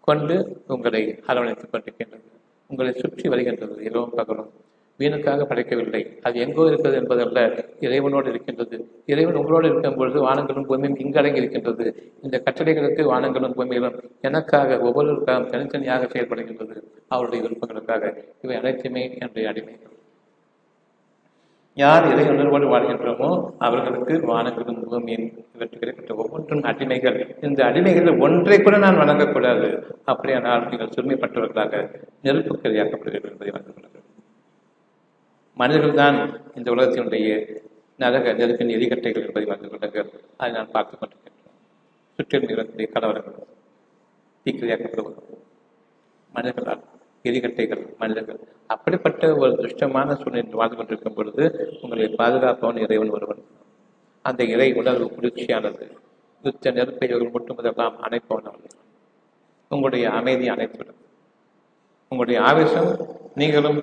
[0.00, 2.28] கொண்டு உங்களை அரவணைத்துக் கொண்டிருக்கின்றது
[2.66, 4.50] உங்களை சுற்றி வருகின்றது இரவும் பகலும்.
[4.98, 6.00] வீணுக்காக படைக்கவில்லை.
[6.22, 7.40] அது எங்கோ இருக்கிறது என்பதல்ல.
[7.80, 8.76] இறைவனோடு இருக்கின்றது.
[9.06, 11.86] இறைவன் உங்களோடு இருக்கும் பொழுது வானங்களும் பூமியும் இங்கடங்கி இருக்கின்றது
[12.22, 16.76] இந்த கட்டளைகளுக்கு வானங்களும் பூமியிலும் எனக்காக ஒவ்வொருவருக்காகவும் தனித்தனியாக செயல்படுகின்றது.
[17.08, 18.12] அவருடைய விருப்பங்களுக்காக.
[18.42, 19.94] இவை அனைத்துமே என்னுடைய அடிமைகள்
[21.76, 23.28] யார் இறை உணர்வோடு வாழ்கின்றோமோ
[23.58, 27.18] அவர்களுக்கு வானங்களும் பூமியும் இவற்றுக்கு இருக்கின்ற ஒவ்வொன்றும் அடிமைகள்.
[27.40, 29.68] இந்த அடிமைகளில் ஒன்றை கூட நான் வணங்கக்கூடாது.
[30.04, 31.84] அப்படியானால் நீங்கள் சிறுமைப்பட்டவர்களாக
[32.22, 33.86] நெருப்புக்கு என்பதை வணங்க
[35.58, 37.28] மனிதர்கள் தான் இந்த உலகத்தினுடைய
[37.98, 41.56] நரக நெருப்பின் எரிகட்டைகள் என்பதை வணங்க கொள்ளுங்கள் அதை நான் பார்த்துக் கொண்டிருக்கின்றேன்.
[42.16, 43.46] சுற்றிலும் இருக்கக்கூடிய கலவரங்கள்
[44.44, 45.14] தீக்கிரையாக்கப்படுவது
[46.34, 46.80] மனிதர்களால்
[47.22, 48.38] எரிகட்டைகள் மனிதர்கள்.
[48.66, 53.44] அப்படிப்பட்ட ஒரு துஷ்டமான சூழ்நிலை வாழ்ந்து கொண்டிருக்கும் பொழுது உங்களை பாதுகாப்பவன் இறைவன் ஒருவன்.
[54.22, 55.90] அந்த இறை உணர்வு குளிர்ச்சியானது
[56.42, 58.76] யுத்த நெருப்பை இவர்கள் முட்டுவதெல்லாம் அணைப்பவன் அவர்கள்
[59.68, 61.00] உங்களுடைய அமைதி அணைத்துவிடும்.
[62.08, 63.82] உங்களுடைய ஆவேசம் நீங்களும்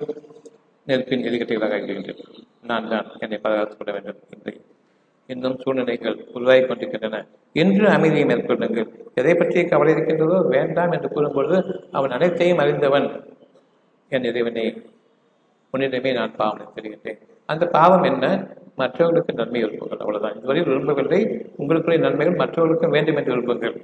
[0.86, 4.60] நெருப்பின் எரிகட்டைகளாக இருக்கின்றீர்கள் நான் தான் என்னை பாதுகாத்துக் கொள்ள வேண்டும் என்று.
[5.26, 7.26] இன்னும் சூழ்நிலைகள் உருவாகி கொண்டிருக்கின்றன.
[7.52, 8.88] இன்று அமைதியை மேற்கொள்ளுங்கள்.
[9.14, 13.24] எதை பற்றி கவலை இருக்கின்றதோ வேண்டாம் என்று கூறும்பொழுது அவன் அனைத்தையும் அறிந்தவன்
[14.08, 14.82] என் இறைவனை.
[15.72, 17.18] உன்னிடமே நான் பாவம் தெரிகின்றேன்.
[17.46, 18.46] அந்த பாவம் என்ன?
[18.76, 19.96] மற்றவர்களுக்கு நன்மை விரும்புங்கள்.
[19.96, 20.36] அவ்வளவுதான்.
[20.36, 21.44] இதுவரை விரும்பவில்லை.
[21.58, 23.76] உங்களுக்குரிய நன்மைகள் மற்றவர்களுக்கும் வேண்டும் என்று விரும்புங்கள்.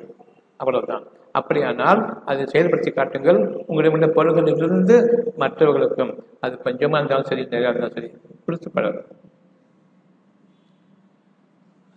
[0.62, 1.04] அவ்வளவுதான்.
[1.38, 2.00] அப்படியானால்
[2.30, 3.40] அதை செயல்படுத்தி காட்டுங்கள்.
[3.68, 4.96] உங்களிடம் பொருள்களிலிருந்து
[5.42, 6.12] மற்றவர்களுக்கும்.
[6.44, 8.10] அது கொஞ்சமாக இருந்தாலும் சரி நிறையா இருந்தாலும் சரி
[8.46, 9.10] கொடுத்து பழகும்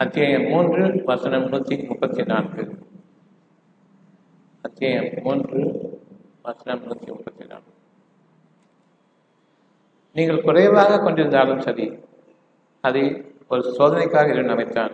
[0.03, 2.63] அத்தியாயம் மூன்று வசனம் நூற்றி முப்பத்தி நான்கு.
[4.67, 5.61] அத்தியாயம் மூன்று
[6.47, 7.71] வசனம் நூற்றி முப்பத்தி நான்கு.
[10.15, 11.85] நீங்கள் குறைவாக கொண்டிருந்தாலும் சரி
[12.87, 13.03] அதை
[13.53, 14.93] ஒரு சோதனைக்காக இருந்து அமைத்தான்.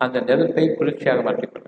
[0.00, 1.59] அந்த நெருப்பை குளிர்ச்சியாக மாற்றிக்கொள்ளுங்கள்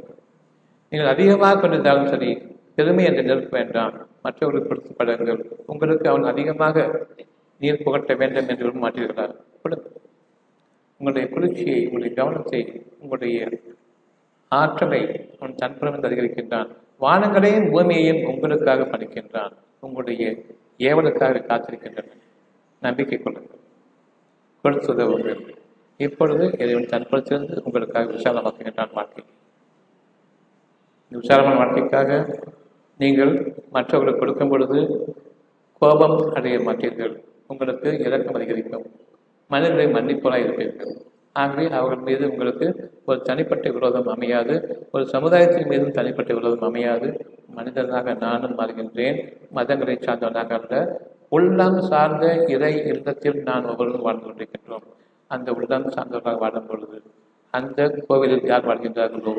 [0.93, 2.31] நீங்கள் அதிகமாக கொண்டிருந்தாலும் சரி
[2.77, 3.95] பெருமை என்று நிற்க வேண்டாம்.
[4.25, 5.41] மற்றவர்களுக்கு கொடுத்து படங்கள்.
[5.73, 6.77] உங்களுக்கு அவன் அதிகமாக
[7.61, 9.27] நீர் புகட்ட வேண்டும் என்று விரும்ப மாட்டீர்களா
[11.01, 12.61] உங்களுடைய குளிர்ச்சியை உங்களுடைய கவனத்தை
[13.03, 13.39] உங்களுடைய
[14.53, 15.01] ஆற்றலை
[15.39, 16.69] அவன் தன்புறம் அதிகரிக்கின்றான்.
[17.01, 19.55] வானங்களையும் பூமியையும் உங்களுக்காக பணிக்கின்றான்
[19.87, 20.25] உங்களுடைய
[20.91, 22.11] ஏவலுக்காக காத்திருக்கின்றன
[22.83, 23.61] நம்பிக்கை கொள்ளுங்கள்.
[24.65, 25.41] கொடுத்துதவுங்கள்
[26.01, 29.23] இப்பொழுது இறைவன் தன்புறத்திலிருந்து உங்களுக்காக விசாலமாக்குகின்றான் வாழ்க்கை
[31.19, 32.41] விசாலமான வாழ்க்கைக்காக
[32.99, 35.07] நீங்கள் மற்றவர்களுக்கு கொடுக்கும் பொழுது
[35.79, 37.23] கோபம் அடைய மாட்டீர்கள்.
[37.47, 38.85] உங்களுக்கு இறக்கம் அதிகரிக்கும்.
[39.49, 40.93] மனிதர்களை மன்னிப்போலாக இருப்பீர்கள்.
[41.33, 44.87] ஆகவே அவர்கள் மீது உங்களுக்கு ஒரு தனிப்பட்ட விரோதம் அமையாது.
[44.93, 47.27] ஒரு சமுதாயத்தின் மீதும் தனிப்பட்ட விரோதம் அமையாது.
[47.49, 49.19] மனிதனாக நானும் மாறுகின்றேன்.
[49.55, 51.01] மதங்களை சார்ந்தவனாக அல்ல.
[51.29, 54.87] உள்ளம் சார்ந்த இறை இல்லத்தில் நான் ஒவ்வொருவரும் வாழ்ந்து கொண்டிருக்கின்றோம்.
[55.27, 57.03] அந்த உள்ளம் சார்ந்தவர்களாக வாழும் பொழுது
[57.51, 59.35] அந்த கோவிலில் யார் வாழ்கின்றார்களோ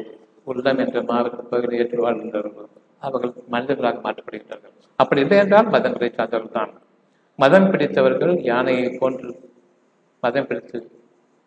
[0.48, 2.66] உள்ளம் என்ற மாவட்ட பகுதியில் ஏற்று வாழ்கின்றார்களோ
[3.06, 4.74] அவர்கள் மனிதர்களாக மாற்றப்படுகின்றார்கள்.
[5.00, 6.72] அப்படி இல்லை என்றால் மதங்களை சார்ந்தவர்கள் தான்
[7.40, 9.30] மதம் பிடித்தவர்கள் யானையை போன்று
[10.24, 10.80] மதம் பிடித்து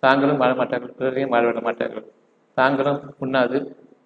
[0.03, 2.07] தாங்களும் வாழ மாட்டார்கள் பிறரையும் வாழவிட மாட்டார்கள்.
[2.57, 3.59] தாங்களும் உண்ணாது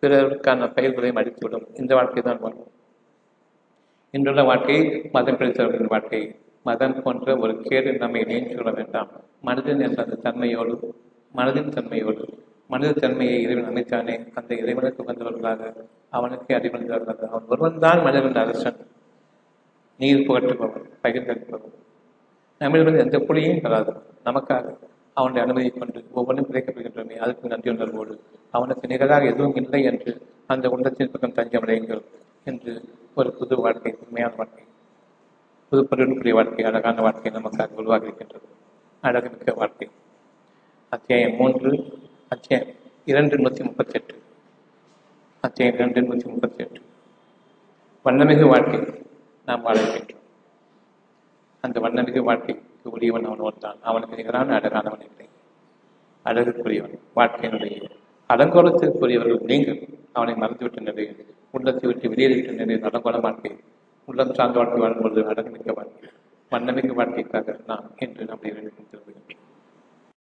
[0.02, 1.66] பிறருக்கான பயிர்களையும் அடித்துவிடும்.
[1.80, 2.68] இந்த வாழ்க்கை தான் வாழும்
[4.14, 4.76] இன்றுள்ள வாழ்க்கை
[5.16, 6.22] மதம் பிடித்தவர்களின் வாழ்க்கை.
[6.68, 9.10] மதம் போன்ற ஒரு கேடு நம்மை நீங்கி கொள்ள வேண்டாம்.
[9.48, 10.74] மனதின் என்ற அந்த தன்மையோடு
[11.34, 12.24] மனதின் தன்மையோடு
[12.70, 14.14] மனித தன்மையை இறைவன் அமைத்தானே?
[14.34, 15.72] அந்த இறைவனுக்கு வந்தவர்களாக
[16.10, 18.80] அவனுக்கு அறிவந்தவர்களாக அவன் ஒருவன் தான் மனிதன் அரசன்
[20.00, 21.74] நீர் புகட்டுபவன் பகிர்ந்தளிப்பவன்.
[22.58, 23.92] நம்மிடமிருந்து எந்த புலியும் பெறாது.
[24.24, 24.66] நமக்காக
[25.14, 28.14] அவனுடைய அனுமதியை கொண்டு ஒவ்வொன்றும் கிடைக்கப்படுகின்றமே அதுக்கு நன்றி உணர்வோடு.
[28.50, 30.12] அவனுக்கு நிகழாக எதுவும் இல்லை என்று
[30.46, 32.02] அந்த உள்ளத்தின் பக்கம் தஞ்சமடையுங்கள்
[32.44, 32.72] என்று
[33.14, 34.64] ஒரு புது வாழ்க்கை உண்மையான வாழ்க்கை
[35.72, 38.46] புது பொருளுக்குரிய வாழ்க்கை அழகான வாழ்க்கை நமக்காக உருவாக இருக்கின்றது.
[39.02, 39.88] அழகுமிக்க வாழ்க்கை.
[40.88, 41.72] அத்தியாயம் மூன்று
[42.30, 42.68] அத்தியாயம்
[43.04, 44.14] இரண்டு நூற்றி முப்பத்தி எட்டு
[45.40, 46.80] அத்தியாயம் இரண்டு நூற்றி முப்பத்தி எட்டு
[48.04, 48.78] வண்ணமிகு வாழ்க்கை
[49.46, 50.20] நாம் வாழ வேண்டும்.
[51.64, 53.80] அந்த வண்ணமிகு வாழ்க்கைக்கு உரியவன் அவன் ஒருத்தான்.
[53.82, 55.26] அவனுக்கு நிகரான அழகானவன் இல்லை.
[56.26, 57.90] அழகுக்குரியவன் வாழ்க்கையினுடைய
[58.30, 59.80] அலங்கோலத்திற்குரியவர்கள் நீங்கள்
[60.12, 63.52] அவனை மறந்துவிட்ட நிலையில் உள்ளத்தை விட்டு வெளியேறிவிட்ட நிலையில் அலங்கோல வாழ்க்கை
[64.08, 66.10] உள்ளம் சார்ந்த வாழ்க்கை வாழும்பொழுது அழகுமிக்க வாழ்க்கை
[66.52, 69.49] வண்ணமிகு வாழ்க்கைக்காக நாம் என்று நம்முடைய திரும்புகின்றோம்.